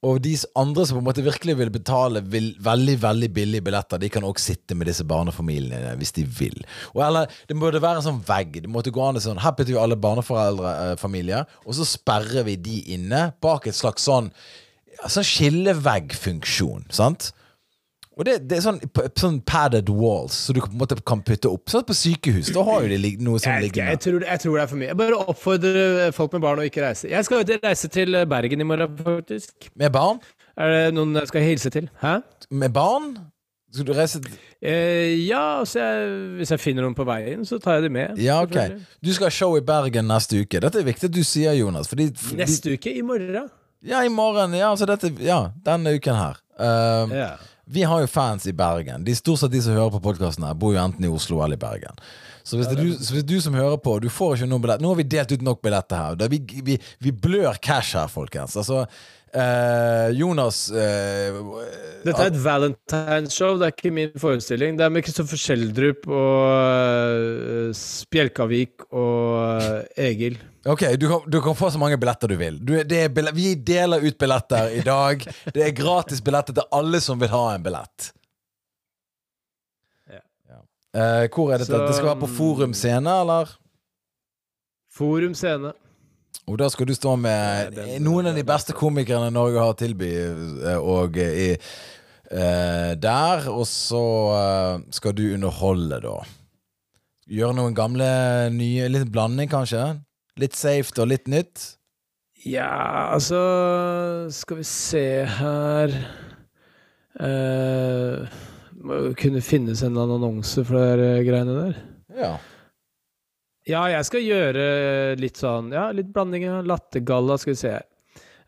[0.00, 4.00] Og de andre som på en måte virkelig vil betale vil, veldig veldig billige billetter,
[4.00, 6.56] de kan også sitte med disse barnefamiliene hvis de vil.
[6.94, 8.62] Og eller, Det burde være en sånn vegg.
[8.64, 12.80] Det måtte gå an sånn Her putter vi alle barneforeldrefamilier, og så sperrer vi de
[12.96, 14.32] inne bak et slags sånn
[15.08, 16.88] Sånn skilleveggfunksjon.
[16.92, 17.30] Sant?
[18.20, 18.80] Og det, det er sånn,
[19.16, 21.70] sånn padded walls, så du på en måte kan putte opp.
[21.72, 24.64] Sånn på sykehus, da har jo de noe sånn ikke, jeg, tror, jeg tror det
[24.64, 24.90] er for mye.
[24.90, 27.08] Jeg bare oppfordrer folk med barn å ikke reise.
[27.08, 29.70] Jeg skal jo reise til Bergen i morgen, faktisk.
[29.80, 30.20] Med barn?
[30.60, 31.88] Er det noen jeg skal hilse til?
[32.02, 32.18] Hæ?
[32.60, 33.14] Med barn?
[33.70, 34.20] Skal du reise
[34.60, 38.18] Eh, ja, jeg, hvis jeg finner noen på veien, så tar jeg dem med.
[38.20, 38.74] Ja, ok.
[39.00, 40.60] Du skal ha show i Bergen neste uke.
[40.60, 41.88] Dette er viktig at du sier, Jonas.
[41.88, 42.92] Fordi, fordi Neste uke?
[42.92, 43.48] I morgen?
[43.80, 44.54] Ja, i morgen.
[44.54, 46.40] Ja, altså dette, ja, denne uken her.
[46.60, 47.38] Um, yeah.
[47.70, 49.04] Vi har jo fans i Bergen.
[49.04, 51.56] De Stort sett de som hører på podkasten her, bor jo enten i Oslo eller
[51.56, 52.02] i Bergen.
[52.42, 54.62] Så hvis, det er du, så hvis du som hører på, du får ikke noen
[54.64, 56.28] billett Nå har vi delt ut nok billetter her.
[56.32, 58.56] Vi, vi, vi blør cash her, folkens.
[58.58, 58.86] Altså,
[59.30, 61.36] Eh, Jonas uh,
[62.02, 64.78] Dette er et Valentine's-show, det er ikke min forestilling.
[64.78, 70.40] Det er med Kristoffer Schjelderup og uh, Spjelkavik og uh, Egil.
[70.66, 72.58] Ok, du kan, du kan, få så mange billetter du vil.
[72.58, 75.22] Du, billett, vi deler ut billetter i dag.
[75.54, 78.10] Det er gratis billetter til alle som vil ha en billett.
[80.10, 80.24] Ja.
[80.50, 80.58] Ja.
[80.90, 81.70] Uh, hvor er dette?
[81.70, 83.54] Så, det skal være på Forum scene, eller?
[84.90, 85.70] Forum scene.
[86.50, 90.78] Og da skal du stå med noen av de beste komikerne Norge har tilby, eh,
[90.78, 91.52] og i,
[92.32, 93.46] uh, der.
[93.52, 94.04] Og så
[94.34, 96.16] uh, skal du underholde, da.
[97.30, 98.08] Gjøre noen gamle,
[98.50, 99.84] nye Litt blanding, kanskje?
[100.40, 101.76] Litt safe og litt nytt?
[102.46, 103.36] Ja, altså
[104.32, 105.92] Skal vi se her
[107.20, 108.38] uh,
[108.80, 111.82] Må jo kunne finnes en eller annen annonse for de greiene der.
[112.16, 112.32] Ja.
[113.70, 114.64] Ja, jeg skal gjøre
[115.20, 117.84] litt sånn Ja, litt blanding av lattergalla, skal vi se her.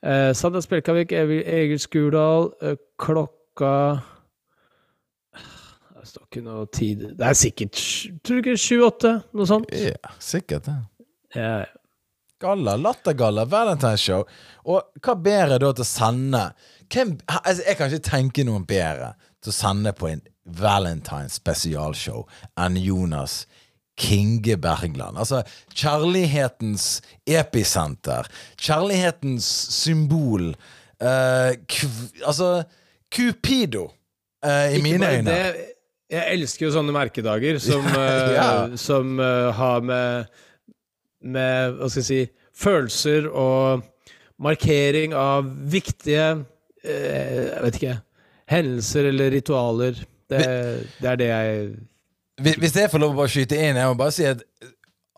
[0.03, 3.75] Eh, Sandra Spjelkavik, Egil Skurdal, eh, klokka
[5.37, 7.79] Det står ikke noe tid Det er sikkert
[8.25, 9.13] Tror du ikke sju-åtte?
[9.39, 9.71] Noe sånt?
[9.71, 10.75] Ja, sikkert det.
[11.37, 11.53] Ja.
[12.43, 14.25] Galla, lattergalla, valentineshow.
[14.67, 16.43] Og hva bedre da til å sende
[16.91, 22.27] Hvem, altså, Jeg kan ikke tenke noen bedre til å sende på en Valentine's spesialshow
[22.59, 23.45] enn Jonas
[24.03, 25.19] Kinge Bergland.
[25.19, 25.43] Altså
[25.75, 28.29] kjærlighetens episenter.
[28.61, 29.47] Kjærlighetens
[29.79, 30.53] symbol.
[31.03, 31.55] Uh,
[32.27, 32.63] altså
[33.15, 33.85] Cupido,
[34.47, 35.39] uh, i Ikke mine øyne.
[36.13, 38.53] jeg elsker jo sånne merkedager som, uh, ja.
[38.79, 40.31] som har med,
[41.23, 42.23] med Hva skal jeg si
[42.63, 43.83] Følelser og
[44.43, 46.27] markering av viktige
[46.85, 47.95] Jeg vet ikke
[48.53, 49.97] hendelser eller ritualer.
[50.29, 50.43] Det,
[51.01, 51.71] det er det jeg
[52.41, 54.41] hvis jeg får lov å bare skyte inn, jeg må bare si at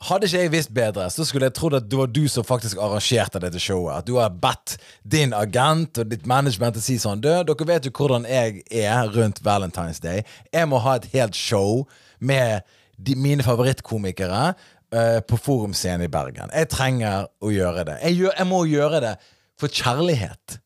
[0.04, 2.80] hadde ikke jeg visst bedre, så skulle jeg trodd at det var du som faktisk
[2.82, 4.02] arrangerte dette showet.
[4.02, 7.86] At du har bedt din agent og ditt management å si sånn Du, dere vet
[7.88, 10.24] jo hvordan jeg er rundt Valentine's Day.
[10.52, 11.86] Jeg må ha et helt show
[12.18, 12.66] med
[12.98, 16.52] de, mine favorittkomikere uh, på Forumscenen i Bergen.
[16.52, 17.96] Jeg trenger å gjøre det.
[18.02, 19.14] Jeg, gjør, jeg må gjøre det
[19.60, 20.58] for kjærlighet.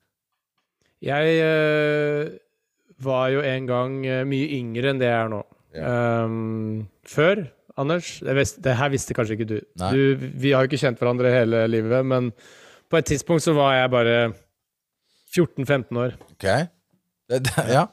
[1.04, 2.34] Jeg uh,
[3.04, 5.44] var jo en gang uh, mye yngre enn det jeg er nå.
[5.84, 7.46] Um, før,
[7.78, 9.58] Anders det, her visste kanskje ikke du.
[9.78, 10.28] du.
[10.34, 12.32] Vi har jo ikke kjent hverandre hele livet, men
[12.90, 14.16] på et tidspunkt så var jeg bare
[15.36, 16.16] 14-15 år.
[16.32, 16.46] Ok.
[17.28, 17.84] Det, det, ja.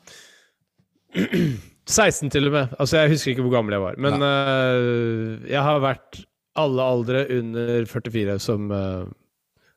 [1.86, 2.74] 16 til og med.
[2.80, 4.00] Altså, jeg husker ikke hvor gammel jeg var.
[4.02, 6.24] Men uh, jeg har vært
[6.56, 9.06] alle aldre under 44 som uh,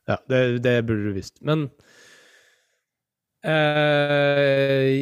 [0.08, 1.36] Ja, det, det, burde du visst.
[1.44, 1.66] Men
[3.44, 4.92] uh,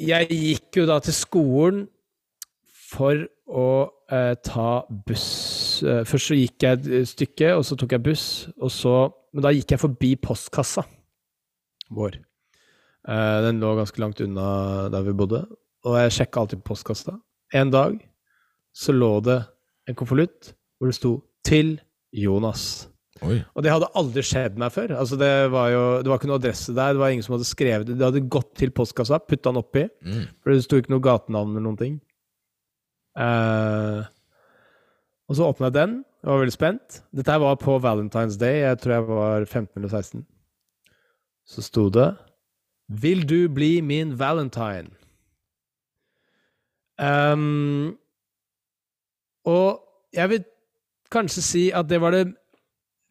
[0.00, 1.84] jeg gikk jo da til skolen
[2.90, 3.68] for å
[4.10, 5.28] eh, ta buss.
[5.84, 8.26] Eh, først så gikk jeg et stykke, og så tok jeg buss.
[8.58, 8.94] Og så,
[9.34, 10.86] men da gikk jeg forbi postkassa
[11.94, 12.18] vår.
[13.08, 15.44] Eh, den lå ganske langt unna der vi bodde,
[15.86, 17.16] og jeg sjekka alltid på postkassa.
[17.56, 17.96] En dag
[18.76, 19.40] så lå det
[19.90, 21.80] en konvolutt hvor det sto 'Til
[22.14, 22.89] Jonas'.
[23.26, 23.38] Oi.
[23.54, 24.94] Og det hadde aldri skjedd meg før.
[24.96, 26.94] Altså det, var jo, det var ikke noe adresse der.
[26.94, 27.98] Det var ingen som hadde skrevet det.
[28.00, 29.84] Det hadde gått til postkassa, putta den oppi.
[30.06, 30.22] Mm.
[30.40, 31.98] For det sto ikke noe gatenavn eller noen ting.
[33.18, 34.06] Uh,
[35.28, 35.98] og så åpna jeg den.
[36.20, 37.00] Jeg var veldig spent.
[37.16, 38.62] Dette her var på Valentine's Day.
[38.64, 40.24] Jeg tror jeg var 15 eller 16.
[41.50, 42.14] Så sto det
[42.90, 44.90] 'Vil du bli min valentine'?
[46.98, 47.96] Um,
[49.44, 49.80] og
[50.12, 50.44] jeg vil
[51.10, 52.34] kanskje si at det var det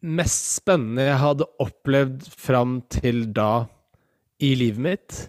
[0.02, 3.66] mest spennende jeg hadde opplevd fram til da
[4.40, 5.20] i livet mitt.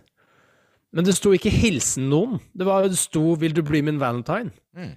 [0.91, 2.39] Men det sto ikke 'hilsen noen'.
[2.53, 4.51] Det, var, det sto 'Vil du bli min valentine'?
[4.75, 4.95] Mm.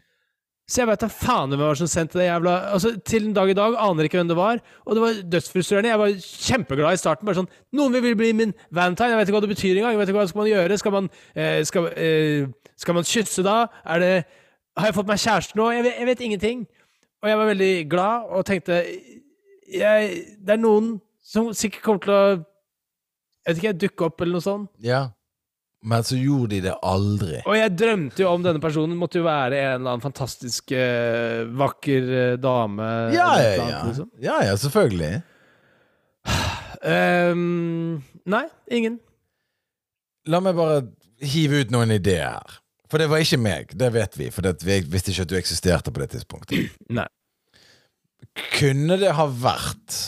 [0.64, 3.50] Så jeg vet da faen hvem var som sendte det jævla altså, Til en dag
[3.50, 4.60] i dag aner jeg ikke hvem det var.
[4.86, 5.90] Og det var dødsfrustrerende.
[5.90, 6.14] Jeg var
[6.48, 7.26] kjempeglad i starten.
[7.26, 9.12] Bare sånn 'Noen vil bli min valentine'.
[9.12, 9.92] Jeg vet ikke hva det betyr engang.
[9.92, 10.78] Jeg vet ikke hva skal man gjøre.
[10.78, 12.46] Skal man, eh, skal, eh,
[12.76, 13.66] skal man kysse da?
[13.84, 14.24] Er det
[14.76, 15.70] Har jeg fått meg kjæreste nå?
[15.70, 16.66] Jeg vet, jeg vet ingenting.
[17.22, 18.82] Og jeg var veldig glad og tenkte
[19.74, 20.94] jeg, Det er noen
[21.24, 22.24] som sikkert kommer til å
[23.44, 24.70] Jeg vet ikke, dukke opp eller noe sånt.
[24.84, 25.02] Ja.
[25.84, 27.42] Men så gjorde de det aldri.
[27.44, 28.96] Og jeg drømte jo om denne personen.
[28.96, 32.86] Måtte jo være en eller annen fantastisk uh, vakker uh, dame.
[33.12, 33.66] Ja, ja, ja.
[33.66, 34.08] Annet, liksom.
[34.24, 35.20] ja, ja, selvfølgelig.
[36.84, 38.00] Um,
[38.32, 38.96] nei, ingen.
[40.28, 40.86] La meg bare
[41.24, 42.60] hive ut noen ideer her.
[42.88, 44.30] For det var ikke meg, det vet vi.
[44.32, 46.72] For vi visste ikke at du eksisterte på det tidspunktet.
[46.92, 47.08] Nei.
[48.58, 49.98] Kunne det ha vært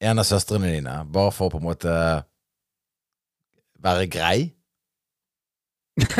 [0.00, 1.94] en av søstrene dine, bare for å på en måte
[3.84, 4.38] være grei?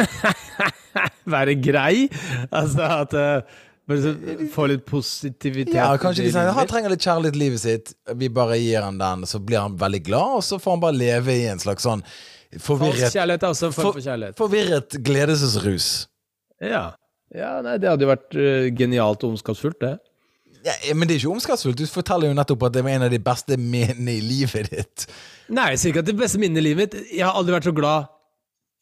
[1.34, 2.06] være grei?
[2.50, 3.58] Altså at uh,
[3.90, 4.12] Bare
[4.54, 5.74] få litt positivitet.
[5.74, 7.88] Ja, kanskje de sier han trenger litt kjærlighet i livet sitt.
[8.20, 10.94] Vi bare gir han den, så blir han veldig glad, og så får han bare
[10.94, 12.04] leve i en slags sånn
[12.62, 14.36] forvirret, kjærlighet er også en form For- for kjærlighet.
[14.38, 15.88] forvirret gledesrus.
[16.62, 16.84] Ja.
[17.34, 19.96] ja, nei, det hadde jo vært eh, genialt og ondskapsfullt, det.
[20.66, 21.78] Ja, men det er ikke omskapsfullt.
[21.80, 25.06] Du forteller jo nettopp at det var en av de beste minnene i livet ditt.
[25.48, 27.68] Nei, jeg sier ikke at det beste minnet i livet mitt Jeg har aldri vært
[27.70, 28.10] så glad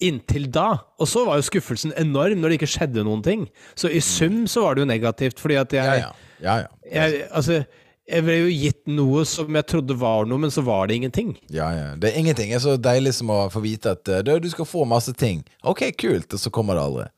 [0.05, 0.68] inntil da.
[1.03, 3.47] Og så var jo skuffelsen enorm når det ikke skjedde noen ting.
[3.79, 6.35] Så i sum så var det jo negativt, fordi at jeg, Ja, ja.
[6.43, 6.68] ja, ja.
[6.93, 7.62] jeg Altså,
[8.09, 11.35] jeg ble jo gitt noe som jeg trodde var noe, men så var det ingenting.
[11.53, 11.89] ja, ja.
[11.99, 14.49] Det er ingenting Det er så deilig som å få vite at eh, du, du
[14.51, 15.43] skal få masse ting.
[15.62, 17.09] Ok, kult, og så kommer det aldri.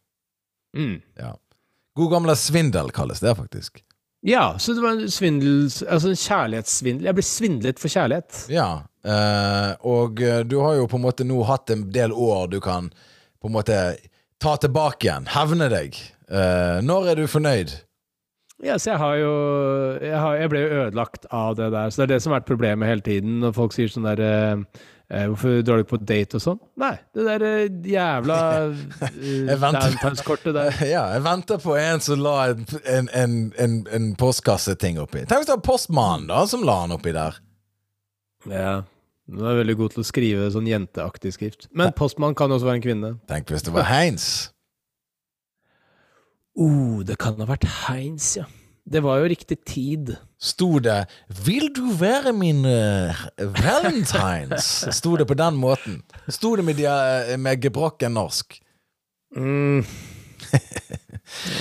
[0.76, 0.96] Mm.
[1.20, 1.34] Ja.
[1.96, 3.82] God gamle svindel kalles det faktisk.
[4.26, 7.08] Ja, så det var en svindel Altså en kjærlighetssvindel.
[7.08, 8.42] Jeg ble svindlet for kjærlighet.
[8.52, 8.70] Ja,
[9.04, 12.58] eh, og eh, du har jo på en måte nå hatt en del år du
[12.64, 12.90] kan
[13.40, 13.76] på en måte
[14.40, 15.96] ta tilbake igjen, hevne deg.
[16.28, 17.72] Eh, når er du fornøyd?
[18.60, 19.32] Ja, så jeg har jo
[20.04, 21.88] jeg, har, jeg ble jo ødelagt av det der.
[21.88, 24.20] Så det er det som har vært problemet hele tiden, når folk sier sånn der
[24.20, 26.58] eh, eh, Hvorfor drar du ikke på date og sånn?
[26.78, 28.36] Nei, det der eh, jævla
[28.70, 30.76] uh, venter- Valentine's-kortet der.
[30.92, 32.62] Ja, jeg venter på en som la en,
[33.10, 35.24] en, en, en, postkasseting oppi.
[35.24, 37.40] Tenk hvis det var postmannen da, som la den oppi der.
[38.46, 38.76] Ja.
[39.30, 41.66] Hun er veldig god til å skrive sånn jenteaktig skrift.
[41.74, 43.12] Men postmann kan også være en kvinne.
[43.30, 44.30] Tenk hvis det var Heinz.
[46.54, 48.46] Oh, det kan ha vært Heinz, ja.
[48.90, 50.16] Det var jo riktig tid.
[50.40, 51.06] Sto det
[51.44, 54.90] 'Vil du være min uh, valentines'?
[54.92, 56.02] Sto det på den måten?
[56.28, 58.58] Sto det med, dia- med gebrokken norsk?
[59.36, 59.84] Mm.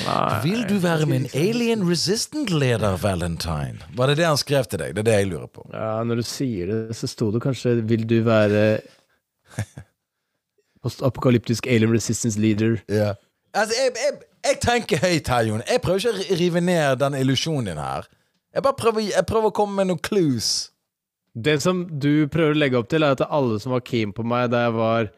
[0.08, 3.78] Nei, Vil du være min alien resistant leder, Valentine?
[3.96, 4.96] Var det det han skrev til deg?
[4.96, 5.68] Det er det jeg lurer på.
[5.74, 8.80] Ja, når du sier det, så sto det kanskje 'Vil du være
[10.84, 12.80] postapokalyptisk alien resistance leader'?
[12.90, 13.14] Ja.
[13.54, 15.64] Altså, jeg, jeg, jeg tenker høyt her, Jon.
[15.68, 18.08] Jeg prøver ikke å rive ned den illusjonen din her.
[18.56, 20.70] Jeg bare prøver, jeg prøver å komme med noen clues.
[21.38, 24.26] Det som du prøver å legge opp til, er at alle som var keen på
[24.28, 25.12] meg da jeg var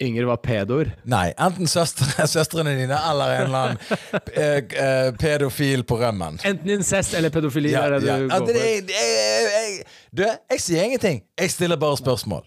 [0.00, 0.94] yngre, var pedoer.
[1.12, 6.40] Nei, enten søstre, søstrene dine eller en eller annen eh, eh, pedofil på rømmen.
[6.48, 7.74] Enten incest eller pedofili.
[7.74, 8.16] Ja, er det ja.
[8.16, 8.62] du går det, for.
[8.64, 11.20] jeg, jeg, jeg, du, jeg sier ingenting.
[11.36, 12.46] Jeg stiller bare spørsmål.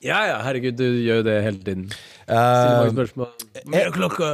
[0.00, 1.86] Ja, ja, herregud, du gjør jo det hele tiden.
[2.24, 3.32] Stiller mange Eh, spørsmål.
[3.66, 4.28] Hvor er klokka?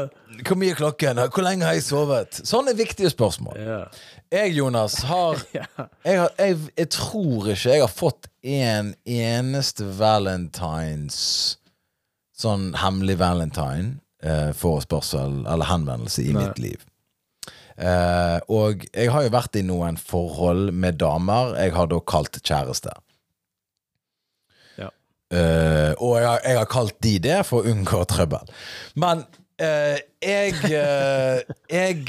[0.45, 1.21] Hvor mye er klokken?
[1.33, 2.41] Hvor lenge har jeg sovet?
[2.45, 3.59] Sånne viktige spørsmål.
[3.61, 4.01] Yeah.
[4.33, 11.21] Jeg, Jonas, har jeg, har, jeg, jeg tror ikke jeg har fått en eneste valentines
[12.37, 16.43] Sånn hemmelig valentine eh, forespørsel eller henvendelse i Nei.
[16.43, 16.83] mitt liv.
[17.77, 22.37] Eh, og jeg har jo vært i noen forhold med damer jeg har da kalt
[22.41, 22.93] kjæreste.
[24.81, 24.91] Ja.
[25.33, 28.55] Eh, og jeg har, jeg har kalt de det for å unngå trøbbel.
[29.01, 29.25] Men
[29.63, 31.41] eh, jeg uh,
[31.71, 32.05] Jeg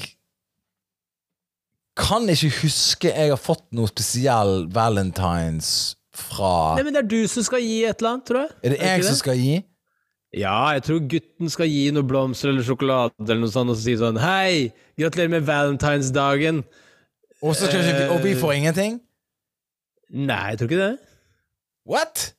[1.98, 5.70] kan ikke huske jeg har fått noe spesiell valentines
[6.18, 8.52] fra Nei, men det er du som skal gi et eller annet, tror jeg.
[8.64, 9.58] Er det jeg som skal gi?
[10.38, 13.96] Ja, jeg tror gutten skal gi noe blomster eller sjokolade eller noe sånt og si
[13.98, 14.70] sånn Hei,
[15.00, 16.64] gratulerer med valentinsdagen.
[17.42, 18.98] Og, så skal vi- og vi får ingenting?
[20.10, 20.98] Nei, jeg tror ikke det.
[21.88, 22.34] What?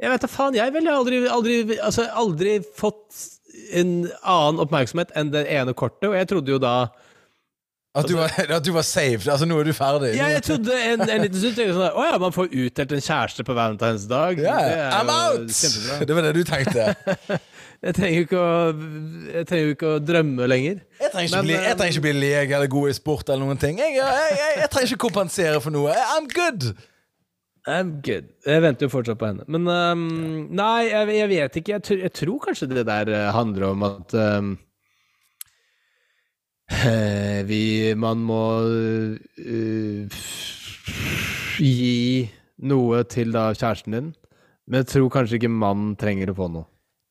[0.00, 0.84] Jeg vet da faen, jeg vel.
[0.86, 3.37] Jeg har aldri, aldri, altså, aldri fått
[3.80, 3.92] en
[4.22, 6.74] annen oppmerksomhet enn det ene kortet, og jeg trodde jo da
[7.98, 9.26] At du, var, at du var saved?
[9.26, 10.12] Altså, nå er du ferdig?
[10.14, 13.02] Ja, jeg trodde en, en liten stund tenkte sånn Å ja, man får utdelt en
[13.02, 14.42] kjæreste på valentinsdag.
[14.44, 15.48] Ja, Det er I'm out!
[15.56, 15.96] Kjempebra.
[16.06, 17.38] Det var det du tenkte?
[17.78, 18.54] Jeg trenger jo ikke å
[19.36, 20.80] Jeg trenger ikke å drømme lenger.
[20.98, 23.46] Jeg trenger ikke, Men, bli, jeg trenger ikke bli lege eller god i sport eller
[23.46, 23.78] noen ting.
[23.78, 25.94] Jeg, jeg, jeg trenger ikke kompensere for noe.
[26.16, 26.72] I'm good!
[27.68, 28.30] I'm good.
[28.46, 29.44] Jeg venter jo fortsatt på henne.
[29.52, 30.06] Men ehm,
[30.56, 31.76] nei, jeg, jeg vet ikke.
[31.76, 34.54] Jeg, jeg tror kanskje det der eh, handler om at ehm,
[36.72, 37.60] eh, vi
[37.98, 40.16] Man må uh,
[41.60, 44.10] gi noe til da kjæresten din.
[44.68, 46.68] Men jeg tror kanskje ikke mannen trenger å få noe.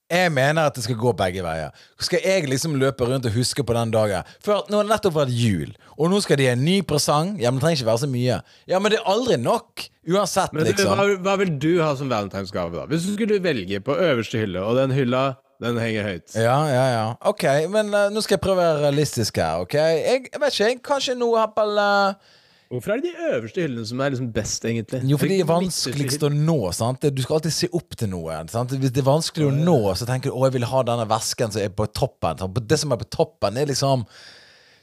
[0.07, 1.73] Jeg mener at det skal gå begge veier.
[1.99, 4.27] Skal jeg liksom løpe rundt og huske på den dagen?
[4.43, 7.33] For nå har det nettopp vært jul, og nå skal de ha en ny presang.
[7.41, 8.37] Ja, men det trenger ikke være så mye.
[8.71, 9.83] Ja, men det er aldri nok.
[10.07, 10.93] Uansett, Men liksom.
[10.95, 12.85] hva, hva vil du ha som valentinsgave, da?
[12.87, 15.25] Hvis du skulle velge på øverste hylle, og den hylla,
[15.59, 16.31] den henger høyt.
[16.37, 17.05] Ja, ja, ja.
[17.27, 17.43] Ok,
[17.73, 19.65] men uh, nå skal jeg prøve å være realistisk her.
[19.65, 19.75] ok?
[19.75, 22.36] Jeg, jeg vet ikke, jeg, kanskje noe Appel uh,
[22.67, 24.99] Hvorfor er det de øverste hyllene som er liksom best, egentlig?
[25.07, 26.57] Jo, fordi det er vanskeligst å nå.
[26.75, 27.05] sant?
[27.15, 28.41] Du skal alltid se opp til noe.
[28.51, 28.73] sant?
[28.75, 31.53] Hvis det er vanskelig å nå, så tenker du å, jeg vil ha denne vesken
[31.53, 32.41] som er på toppen.
[32.41, 32.59] sant?
[32.67, 34.03] Det som er på toppen, er liksom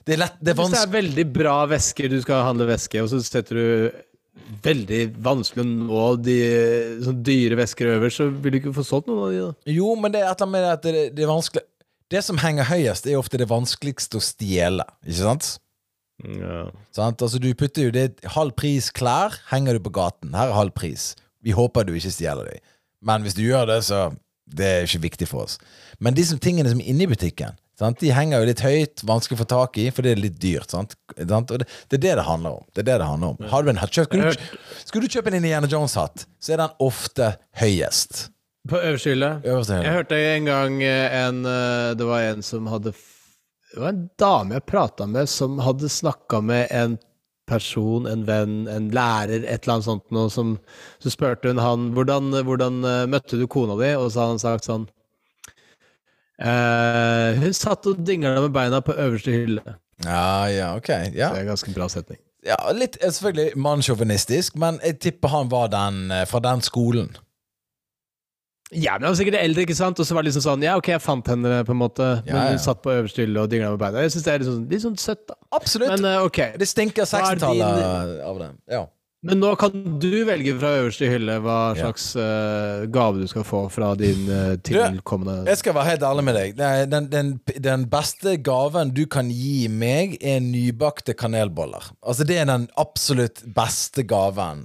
[0.05, 3.05] Det er lett Det er Hvis det er veldig bra vesker, du skal handle væske,
[3.05, 4.01] og så setter du
[4.65, 6.39] veldig vanskelig å nå de
[7.05, 9.75] sånn dyre vesker øverst, så vil du ikke få solgt noen av de, da.
[9.77, 11.63] Jo, men det er et eller annet med at det, det er vanskelig
[12.11, 15.53] Det som henger høyest, er ofte det vanskeligste å stjele, ikke sant?
[16.25, 16.61] Ja.
[16.95, 17.23] Sant?
[17.23, 20.35] Altså, du putter jo det Halv pris klær henger du på gaten.
[20.37, 21.13] Her er halv pris.
[21.45, 22.63] Vi håper du ikke stjeler dem.
[23.05, 24.11] Men hvis du gjør det, så
[24.45, 25.59] Det er ikke viktig for oss.
[25.99, 27.97] Men de som, tingene som er inne i butikken, sant?
[28.03, 30.69] de henger jo litt høyt, vanskelig å få tak i, for det er litt dyrt.
[30.75, 30.93] Sant?
[31.17, 32.67] Og det, det er det det handler om.
[32.75, 33.49] Det er det det handler om.
[33.49, 34.35] Har du en hatt, skulle,
[34.85, 38.27] skal, du, kjøpe en Indiana Jones-hatt, så er den ofte høyest.
[38.69, 39.33] På øverste hylle.
[39.49, 42.95] Jeg hørte en gang eh, en eh, Det var en som hadde
[43.75, 46.93] Det var en dame jeg prata med, som hadde snakka med en
[47.51, 50.55] person, en venn, en lærer, et eller annet sånt noe, som
[51.03, 54.45] Så spurte hun han hvordan, hvordan eh, møtte du kona di, og så hadde han
[54.45, 54.87] sagt sånn
[56.39, 59.77] eh, Hun satt og dingla med beina på øverste hylle.
[60.07, 60.89] Ja, ja, ok.
[61.11, 61.33] Ja.
[61.35, 62.23] Det er en ganske bra setning.
[62.47, 67.11] Ja, litt eh, selvfølgelig mannssjåvinistisk, men jeg tipper han var den eh, fra den skolen.
[68.75, 70.01] Ja, men han var sikkert eldre, ikke sant?
[70.03, 72.35] Og så var det liksom sånn Ja, ok, jeg fant henne, på en måte, men
[72.35, 72.57] Ja, ja.
[72.57, 74.03] hun satt på øverste hylle og dingla med beina.
[74.05, 75.39] Jeg syns det er litt sånn, litt sånn søtt, da.
[75.55, 75.95] Absolutt.
[75.95, 76.41] Men uh, ok.
[76.61, 78.51] det stinker er 60-tallet av det.
[78.75, 78.85] Ja.
[79.25, 81.87] Men nå kan du velge fra øverste hylle hva Ja.
[81.87, 86.25] slags eh, gave du skal få fra din uh, tilkommende Jeg skal være helt ærlig
[86.25, 86.59] med deg.
[86.91, 87.31] Den, den,
[87.65, 91.89] den, beste gaven du kan gi meg, er nybakte kanelboller.
[92.05, 94.61] Altså Det er den absolutt beste gaven.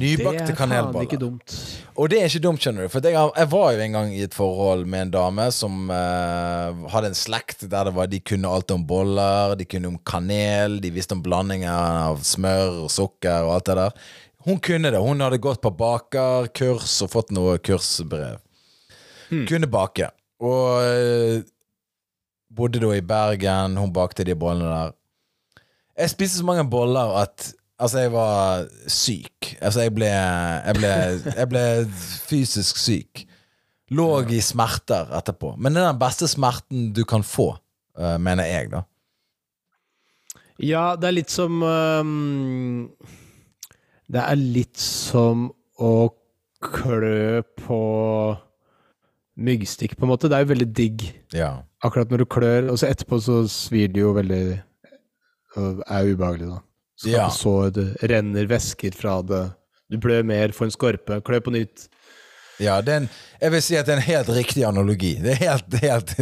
[0.00, 1.56] Nybakte Det er faen ikke dumt.
[2.00, 2.92] Og det er ikke dumt, skjønner du.
[2.92, 6.88] For jeg, jeg var jo en gang i et forhold med en dame som uh,
[6.90, 10.80] hadde en slekt der det var, de kunne alt om boller, de kunne om kanel,
[10.82, 13.92] de visste om blandinger av smør og sukker og alt det der.
[14.46, 15.00] Hun kunne det.
[15.02, 18.40] Hun hadde gått på bakerkurs og fått noe kursbrev.
[19.46, 20.08] Kunne bake.
[20.40, 21.42] Og eh,
[22.50, 23.76] bodde da i Bergen.
[23.76, 24.96] Hun bakte de bollene der.
[26.00, 29.54] Jeg spiste så mange boller at Altså, jeg var syk.
[29.56, 30.88] Altså, jeg ble Jeg ble,
[31.32, 31.62] jeg ble
[32.28, 33.22] fysisk syk.
[33.96, 35.54] Lå i smerter etterpå.
[35.56, 37.54] Men det er den beste smerten du kan få,
[37.98, 38.84] eh, mener jeg, da.
[40.60, 42.90] Ja, det er litt som um,
[44.10, 45.48] Det er litt som
[45.80, 45.92] å
[46.60, 47.80] klø på
[49.40, 50.28] myggstikk, på en måte.
[50.28, 51.62] Det er jo veldig digg Ja.
[51.82, 54.60] akkurat når du klør, og så etterpå så svir det jo veldig
[55.56, 56.60] Og er ubehagelig, da.
[57.00, 57.28] Så Ja.
[57.28, 59.54] så det renner væsker fra det.
[59.90, 61.88] Du blør mer, får en skorpe, klør på nytt.
[62.60, 63.08] Ja, en,
[63.40, 65.14] jeg vil si at det er en helt riktig analogi.
[65.22, 66.14] Det er helt, helt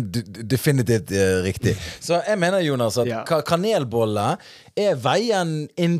[0.50, 1.74] definitivt uh, riktig.
[2.00, 3.22] Så jeg mener, Jonas, at Ja.
[3.28, 4.36] ka kanelbolle
[4.78, 5.98] er veien eh, inn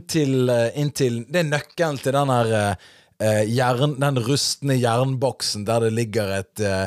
[0.95, 6.37] til Det er nøkkelen til den her uh, jern, den rustne jernboksen der det ligger
[6.39, 6.87] et uh,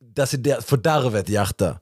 [0.00, 1.76] desidert fordervet hjerte.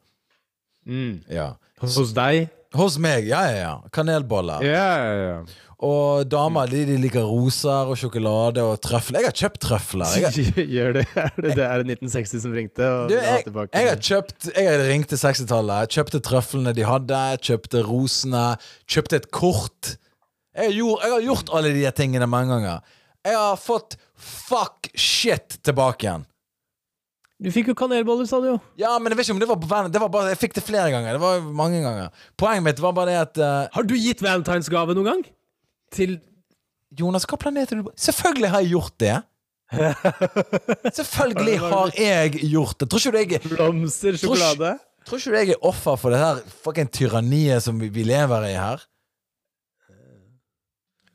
[1.33, 1.55] Ja.
[1.81, 2.51] Hos deg?
[2.77, 3.73] Hos meg, ja, ja, ja.
[3.95, 4.65] Kanelboller.
[4.65, 5.39] Ja, ja, ja.
[5.85, 9.21] Og damer de, de liker roser og sjokolade og trøfler.
[9.21, 10.15] Jeg har kjøpt trøfler.
[10.17, 11.05] Jeg har, Gjør det?
[11.27, 12.87] Er det, det er 1960 som ringte?
[12.89, 15.93] Og Du, jeg, jeg har kjøpt Jeg ringte 60-tallet.
[15.93, 18.47] Kjøpte trøflene de hadde, kjøpte rosene,
[18.89, 19.93] kjøpte et kort.
[20.57, 22.97] Jeg har, gjort, jeg har gjort alle de tingene mange ganger.
[23.27, 26.25] Jeg har fått fuck shit tilbake igjen.
[27.37, 28.59] Du fikk jo kanelboller, sa du jo.
[28.81, 29.69] Ja, men jeg vet ikke om det var på.
[29.93, 31.19] Det var bare, jeg fikk det flere ganger.
[31.19, 32.23] Det var mange ganger.
[32.41, 33.75] Poenget mitt var bare det at uh...
[33.75, 35.27] Har du gitt valentinsgave noen gang?
[35.95, 36.19] Til
[36.97, 37.95] Jonas, hva planet er du på?
[38.01, 39.15] Selvfølgelig har jeg gjort det.
[40.99, 42.91] Selvfølgelig har jeg gjort det.
[42.91, 44.75] Tror ikke du jeg blomster, sjokolade?
[45.07, 48.49] Tror ikke du jeg er offer for det her fucking tyranniet som vi, vi lever
[48.51, 48.83] i her?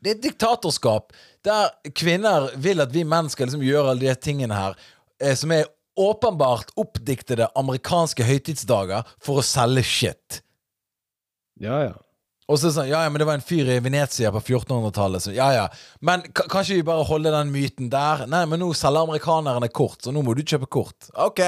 [0.02, 1.12] Det er et diktatorskap
[1.46, 4.76] der kvinner vil at vi menn skal liksom gjøre alle de tingene her,
[5.22, 5.68] eh, som er
[5.98, 10.40] åpenbart oppdiktede amerikanske høytidsdager for å selge shit.
[11.60, 11.96] Ja, ja.
[12.50, 15.28] Og så sånn, ja, ja, men det var en fyr i Venezia på 1400-tallet.
[15.36, 15.66] Ja, ja.
[16.04, 18.26] Men kan ikke vi bare holde den myten der?
[18.30, 21.12] Nei, men nå selger amerikanerne kort, så nå må du kjøpe kort.
[21.14, 21.42] Ok.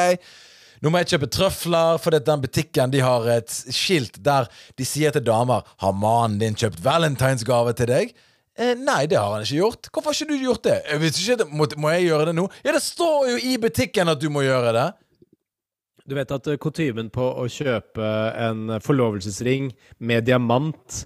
[0.85, 5.15] Nå må jeg kjøpe trøfler, for den butikken de har et skilt der de sier
[5.15, 8.15] til damer Har mannen din kjøpt valentinsgave til deg?
[8.55, 9.89] Eh, nei, det har han ikke gjort.
[9.91, 10.77] Hvorfor har ikke du gjort det?
[10.87, 12.45] Jeg ikke, må, må jeg gjøre det nå?
[12.63, 14.85] Ja, det står jo i butikken at du må gjøre det.
[16.05, 19.71] Du vet at eh, kutymen på å kjøpe en forlovelsesring
[20.05, 20.99] med diamant,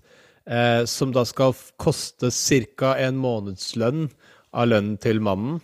[0.43, 2.97] eh, som da skal koste ca.
[2.99, 4.09] en månedslønn
[4.51, 5.61] av lønnen til mannen,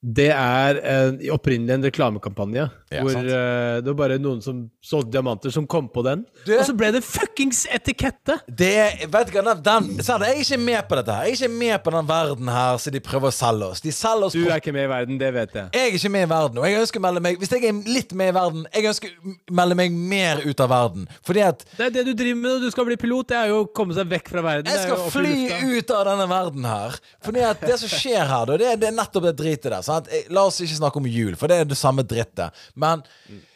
[0.00, 2.62] det er en, opprinnelig en reklamekampanje.
[2.90, 6.22] Ja, hvor eh, det var bare noen som solgte diamanter, som kom på den.
[6.46, 8.38] Du- Og så ble det fuckings etikette!
[8.48, 11.26] Det er, vet du hva, den, den, Jeg er ikke med på dette her.
[11.28, 13.82] Jeg er ikke med på den verden her som de prøver å selge oss.
[13.84, 15.68] De selger oss Du er ikke med i verden, det vet jeg.
[15.76, 17.82] Jeg er ikke med i verden, og jeg ønsker å melde meg Hvis jeg er
[17.98, 21.06] litt med i verden, jeg ønsker å melde meg mer ut av verden.
[21.28, 23.52] Fordi at Det er det du driver med når du skal bli pilot, det er
[23.52, 24.72] jo å komme seg vekk fra verden.
[24.72, 26.98] jeg Det er jo skal fly ut av denne verden her.
[27.20, 29.89] Fordi at det som skjer her, da, det, det er nettopp det dritet der.
[29.90, 30.08] Sant?
[30.14, 32.56] Eh, La oss ikke snakke om jul, for det er det samme drittet.
[32.78, 33.02] Men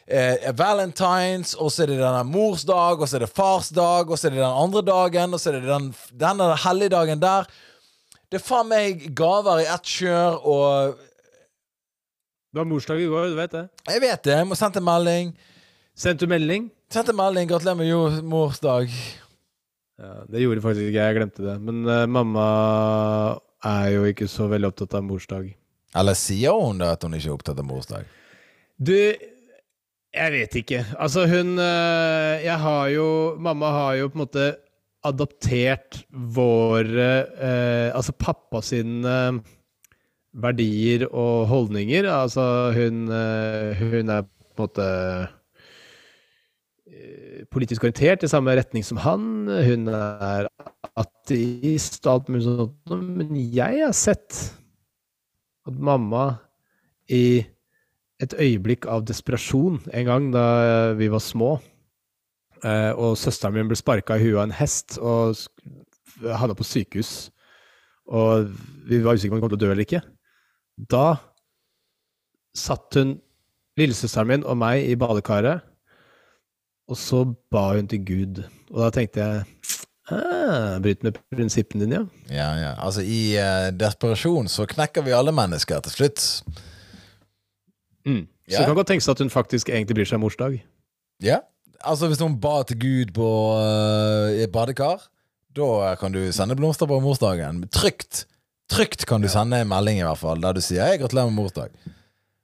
[0.07, 4.09] eh, Valentines, og så er det denne mors dag, og så er det fars dag,
[4.11, 5.89] og så er det den andre dagen, og så er det den,
[6.25, 7.49] denne helligdagen der.
[8.31, 10.95] Det er faen meg gaver i ett kjør, og
[12.55, 13.65] Det var morsdag i går, du vet det.
[13.91, 14.35] jeg vet det.
[14.39, 15.33] Jeg må sende en melding.
[15.95, 16.69] Sendte du melding?
[16.91, 17.49] Sendte en melding.
[17.49, 18.89] Gratulerer med jo- morsdag.
[19.99, 21.55] Ja, det gjorde faktisk ikke jeg, jeg glemte det.
[21.63, 22.45] Men uh, mamma
[23.65, 25.51] er jo ikke så veldig opptatt av morsdag.
[25.95, 28.05] Eller sier hun da at hun ikke er opptatt av morsdag?
[28.75, 28.95] Du,
[30.15, 30.83] jeg vet ikke.
[30.99, 33.07] Altså, hun eh, Jeg har jo
[33.39, 34.47] Mamma har jo på en måte
[35.05, 39.15] adoptert våre eh, Altså pappa sine
[40.35, 42.07] verdier og holdninger.
[42.11, 42.43] Altså,
[42.75, 44.87] hun, eh, hun er på en måte
[46.89, 49.47] eh, politisk orientert i samme retning som han.
[49.47, 50.49] Hun er
[50.99, 52.75] ateist og alt mulig sånt.
[52.91, 54.41] Men jeg har sett
[55.65, 56.25] at mamma
[57.11, 57.43] i
[58.23, 60.45] et øyeblikk av desperasjon en gang da
[60.95, 61.55] vi var små,
[62.63, 65.35] eh, og søsteren min ble sparka i huet av en hest og
[66.23, 67.29] hadde på sykehus,
[68.05, 68.51] og
[68.87, 70.03] vi var usikre på om hun kom til å dø eller ikke.
[70.77, 71.17] Da
[72.55, 73.17] satt hun
[73.79, 75.65] lillesøsteren min og meg i badekaret,
[76.85, 78.43] og så ba hun til Gud.
[78.71, 82.35] Og da tenkte jeg ah, Bryt med prinsippene dine, ja.
[82.35, 82.71] Ja, ja.
[82.83, 86.25] Altså, i uh, desperasjon så knekker vi alle mennesker til slutt.
[88.05, 88.27] Mm.
[88.47, 88.59] Så Ja.
[88.59, 90.59] det kan godt tenkes at hun faktisk egentlig bryr seg om morsdag.
[91.23, 91.39] Ja.
[91.81, 95.07] Altså, hvis noen ba til Gud på uh, et badekar,
[95.55, 97.63] da kan du sende blomster på morsdagen.
[97.73, 98.25] Trygt.
[98.69, 101.37] Trygt kan du sende en melding, i hvert fall, der du sier 'Hei, gratulerer med
[101.43, 101.69] morsdag'.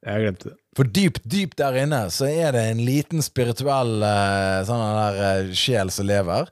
[0.06, 0.58] Jeg glemte det.
[0.78, 5.54] For dypt, dypt der inne så er det en liten spirituell uh, sånn der uh,
[5.54, 6.48] sjel som lever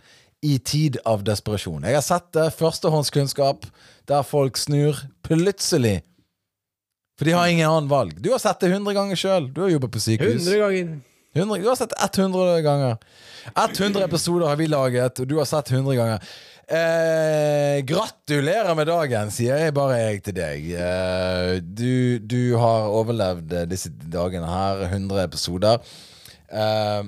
[0.45, 1.83] i tid av desperasjon.
[1.83, 2.49] Jeg har sett det.
[2.55, 3.67] Førstehåndskunnskap
[4.09, 5.99] der folk snur plutselig.
[7.19, 8.15] For de har ingen annen valg.
[8.23, 9.49] Du har sett det 100 ganger sjøl.
[9.51, 10.45] Du har jobbet på sykehus.
[10.47, 10.93] 100 ganger.
[11.35, 12.95] 100, du har sett 100 ganger.
[13.53, 16.31] 100 episoder har vi laget, og du har sett 100 ganger.
[16.69, 20.67] Eh, gratulerer med dagen, sier jeg bare jeg til deg.
[20.79, 24.85] Eh, du, du har overlevd disse dagene her.
[24.87, 25.83] 100 episoder.
[26.49, 27.03] Eh,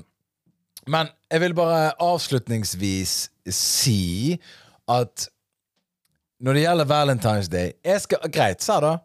[0.90, 4.40] men jeg vil bare avslutningsvis si
[4.90, 5.28] at
[6.42, 8.96] når det gjelder Valentine's Day skal, Greit, sa da.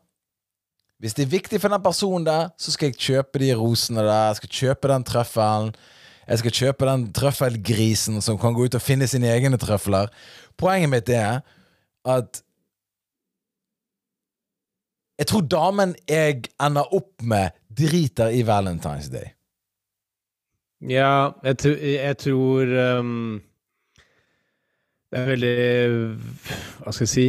[0.97, 4.31] Hvis det er viktig for den personen der, så skal jeg kjøpe de rosene der.
[4.31, 5.75] Jeg skal kjøpe den trøffelen.
[6.27, 10.09] Jeg skal kjøpe den trøffelgrisen som kan gå ut og finne sine egne trøfler.
[10.57, 11.45] Poenget mitt er
[12.07, 12.43] at
[15.17, 19.36] Jeg tror damen jeg ender opp med, driter i Valentine's Day.
[20.85, 23.39] Ja, jeg, tr jeg tror um,
[25.09, 25.55] Det er veldig
[26.83, 27.29] Hva skal jeg si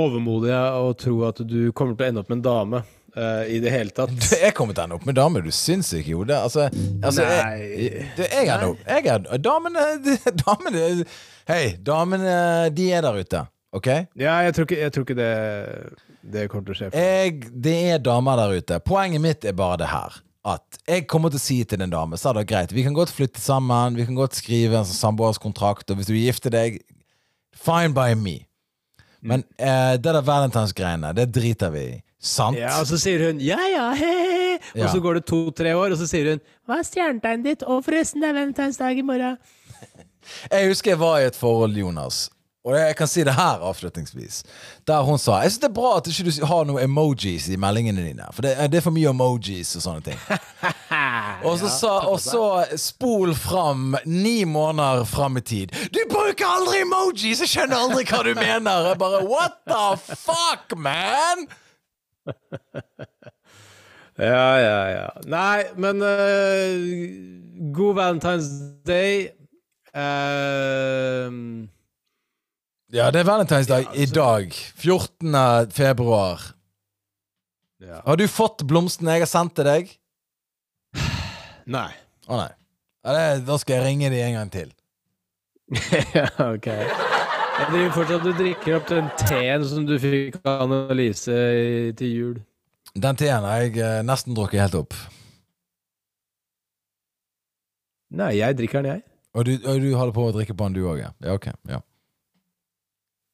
[0.00, 3.56] Overmodig å tro at du kommer til å ende opp med en dame Uh, i
[3.58, 4.12] det hele tatt.
[4.14, 6.36] Du, jeg kommer til å ende opp med dame, du syns ikke jo det?
[6.38, 6.68] Altså,
[7.02, 9.86] altså jeg, det, jeg er jeg er, Damene
[10.44, 10.84] Damene
[11.50, 12.36] Hei, damene,
[12.70, 13.40] de er der ute.
[13.74, 13.88] OK?
[14.14, 15.32] Ja, jeg tror ikke, jeg tror ikke det,
[16.22, 16.92] det kommer til å skje.
[16.94, 18.78] Jeg, det er damer der ute.
[18.86, 20.20] Poenget mitt er bare det her.
[20.44, 22.94] At jeg kommer til å si til en dame Så er det greit, vi kan
[22.96, 26.78] godt flytte sammen, vi kan godt skrive en sånn samboerskontrakt, og hvis du gifter deg,
[27.52, 28.38] fine by me.
[29.20, 31.98] Men eh, det der valentinsgreiene, det driter vi i.
[32.20, 32.56] Sant?
[32.56, 34.56] Ja, og så sier hun ja ja, he, he.
[34.74, 34.88] Og Ja.
[34.92, 37.62] så går det to-tre år, og så sier hun hva er stjernetegnet ditt?
[37.68, 39.36] Og forresten, det er valentinsdag i morgen.
[40.52, 42.28] Jeg husker jeg var i et forhold, Jonas.
[42.64, 44.42] Og jeg kan si det her avslutningsvis.
[44.86, 47.56] Der hun sa Jeg synes det er bra at du ikke har noen emojis i
[47.56, 48.26] meldingene dine.
[48.36, 50.20] For det, det er for mye emojis og sånne ting.
[51.48, 52.42] Og så, sa, og så
[52.76, 55.72] spol fram ni måneder fram i tid.
[55.88, 57.40] Du bruker aldri emojis!
[57.40, 58.88] Jeg skjønner aldri hva du mener!
[58.90, 61.46] Jeg bare What the fuck, man?
[64.20, 65.06] Ja, ja, ja.
[65.32, 68.50] Nei, men uh, god Valentine's
[68.84, 69.30] Day.
[69.96, 71.30] Eh,
[72.90, 74.54] Ja, det er valentinsdag i dag.
[74.76, 75.34] 14.
[75.70, 76.40] februar.
[77.78, 78.00] ja.
[78.06, 79.92] Har du fått blomstene jeg har sendt til deg?
[81.70, 81.90] Nei.
[82.26, 82.48] Å nei.
[83.06, 84.72] Ja, det, da skal jeg ringe de en gang til.
[86.18, 86.66] ja, ok.
[86.66, 91.36] Jeg driver fortsatt Du drikker opp den teen som du fikk av Annelise
[92.00, 92.40] til jul.
[92.98, 94.96] Den teen har jeg eh, nesten drukket helt opp.
[98.18, 99.06] Nei, jeg drikker den, jeg.
[99.38, 101.04] Og du, og du holder på å drikke på den, du òg?
[101.04, 101.12] Ja.
[101.22, 101.52] ja, ok.
[101.70, 101.78] Ja.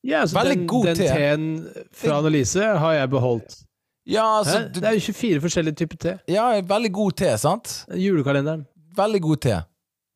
[0.06, 1.06] Ja, altså, Veldig den, god den te.
[1.10, 1.46] teen
[1.98, 3.56] fra Annelise har jeg beholdt.
[4.06, 6.18] Ja, altså, du, Det er jo 24 forskjellige typer te.
[6.30, 7.72] ja, veldig god te, sant?
[7.90, 8.66] Julekalenderen.
[8.96, 9.56] Veldig god te.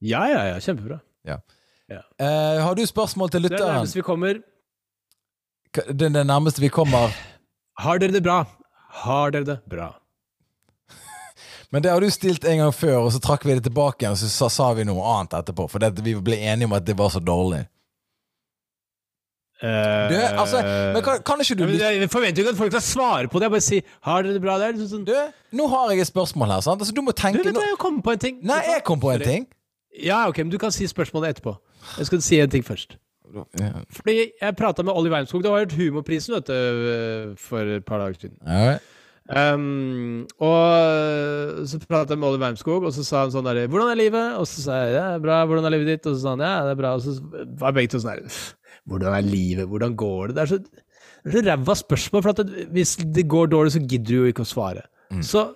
[0.00, 0.60] Ja, ja, ja.
[0.62, 1.00] Kjempebra.
[1.90, 3.58] Eh, har du spørsmål til lytteren?
[3.58, 4.42] Det er det nærmeste vi kommer.
[5.74, 7.16] Det er det nærmeste vi kommer.
[7.78, 8.44] Har dere det bra?
[9.02, 9.88] Har dere det bra?
[11.70, 14.14] Men det har du stilt en gang før, og så trakk vi det tilbake igjen,
[14.14, 15.66] og så sa, sa vi noe annet etterpå.
[15.70, 17.64] For det, vi ble enige om at det var så dårlig.
[19.60, 20.62] Du, altså,
[20.94, 23.28] men kan, kan ikke du Ja, men Jeg forventer jo ikke at folk skal svare
[23.28, 23.48] på det.
[23.48, 25.12] Jeg bare si 'Har dere det bra der?' Sånn, Du,
[25.52, 26.80] nå har jeg et spørsmål her, sant?
[26.80, 28.38] Altså, du må du vet nå jeg kom på en ting.
[28.42, 29.46] Nei, jeg kom på en ting.
[30.02, 31.56] Ja, ok, men du kan si spørsmålet etterpå.
[31.98, 32.96] Jeg skal si en ting først.
[33.92, 35.42] Fordi jeg prata med Olli Wermskog.
[35.42, 38.38] Det var jo Humorprisen vet du, for et par dager siden.
[38.46, 38.78] Ja.
[39.30, 43.92] Um, og så pratet jeg med Olli Wermskog, og så sa han sånn der 'Hvordan
[43.92, 45.46] er livet?' Og så sa jeg 'Ja, bra.
[45.46, 46.94] Hvordan er livet ditt?' Og så sa han 'Ja, det er bra'.
[46.94, 47.20] Og så
[47.58, 48.54] var begge to sånn «Pff,
[48.86, 49.68] 'Hvordan er livet?
[49.68, 53.28] Hvordan går det?' Det er så, det er så ræva spørsmål, for det, hvis det
[53.28, 54.82] går dårlig, så gidder du jo ikke å svare.
[55.22, 55.54] Så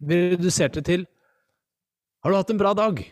[0.00, 1.06] vi reduserte det til
[2.22, 3.04] 'Har du hatt en bra dag?'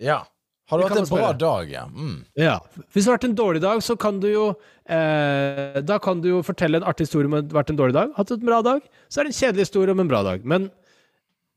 [0.00, 0.24] ja.
[0.66, 1.84] Har du hatt en bra dag, ja?
[1.86, 2.24] Mm.
[2.34, 2.56] Ja.
[2.90, 4.46] Hvis det har vært en dårlig dag, så kan du jo
[4.90, 7.94] eh, Da kan du jo fortelle en artig historie om det har vært en dårlig
[7.94, 8.10] dag.
[8.16, 8.80] Hatt en bra dag.
[9.06, 10.42] Så er det en kjedelig historie om en bra dag.
[10.42, 10.66] Men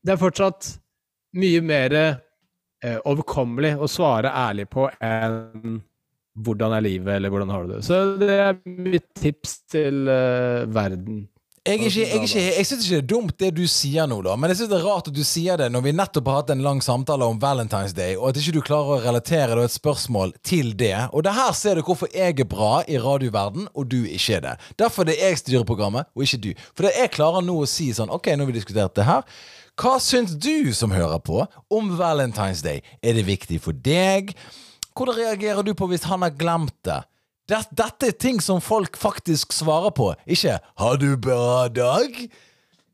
[0.06, 0.70] det er fortsatt
[1.41, 5.80] mye mer eh, overkommelig å svare ærlig på enn
[6.45, 7.83] hvordan er livet, eller hvordan har du det.
[7.87, 11.27] Så det er mitt tips til uh, verden.
[11.67, 14.33] Jeg, ikke, jeg, ikke, jeg syns ikke det er dumt det du sier nå, da.
[14.39, 16.53] Men jeg syns det er rart at du sier det når vi nettopp har hatt
[16.53, 19.75] en lang samtale om Valentine's Day, og at ikke du klarer å relatere da, et
[19.75, 20.95] spørsmål til det.
[21.11, 24.45] Og det her ser du hvorfor jeg er bra i radioverden, og du ikke er
[24.47, 24.55] det.
[24.81, 26.49] Derfor er det jeg styrer programmet, og ikke du.
[26.71, 29.27] For det jeg klarer nå å si sånn Ok, nå har vi diskutert det her.
[29.79, 32.81] Hva syns du som hører på om Valentine's Day?
[33.03, 34.33] Er det viktig for deg?
[34.97, 37.01] Hvordan reagerer du på hvis han har glemt det?
[37.49, 40.13] Det- Dette er ting som folk faktisk svarer på.
[40.27, 42.29] Ikke 'Har du bra dag?'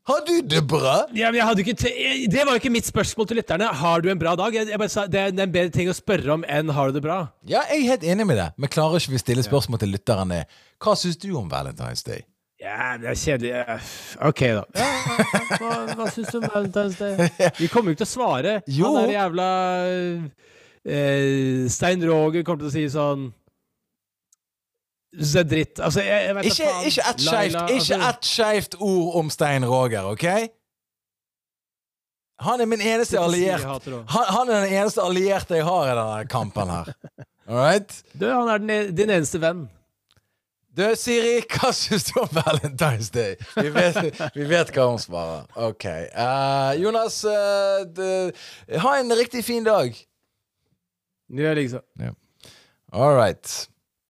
[0.06, 1.06] Har du det bra?
[1.12, 3.66] Ja, men det var jo ikke mitt spørsmål til lytterne.
[3.74, 4.54] Har du en bra dag?
[4.54, 7.02] Jeg, jeg sa, det er en bedre ting å spørre om enn har du det
[7.02, 7.26] bra.
[7.44, 8.52] Ja, jeg er helt enig med det.
[8.56, 10.44] Men klarer ikke vi stille spørsmål til lytterne?
[10.78, 12.22] Hva syns du om Valentine's Day?
[12.60, 13.80] Ja, det er kjedelig.
[14.22, 14.62] Ok, da.
[14.78, 14.92] Ja,
[15.58, 17.28] hva hva syns du om Valentine's Day?
[17.58, 18.62] Vi kommer jo ikke til å svare.
[18.68, 18.94] Jo.
[18.94, 19.48] Han er jævla
[20.86, 23.26] eh, Stein Roger kommer til å si sånn
[25.16, 25.80] Du syns det er dritt.
[25.80, 26.86] Altså, jeg, jeg vet Ikke, faen.
[26.90, 30.26] ikke ett skeivt altså- et ord om Stein Roger, OK?
[32.44, 33.62] Han er min eneste alliert.
[33.64, 36.90] Han, han er den eneste allierte jeg har i denne kampen her.
[37.48, 38.02] All right?
[38.12, 39.62] Du, han er den, e- din eneste venn.
[40.76, 43.38] Du, Siri, hva syns du om Valentine's Day?
[43.56, 45.46] Vi vet, vi vet hva hun svarer.
[45.70, 45.86] OK.
[46.12, 48.36] Uh, Jonas, uh, det-
[48.84, 49.96] ha en riktig fin dag.
[51.28, 51.80] Du er liksom
[52.92, 53.70] All right.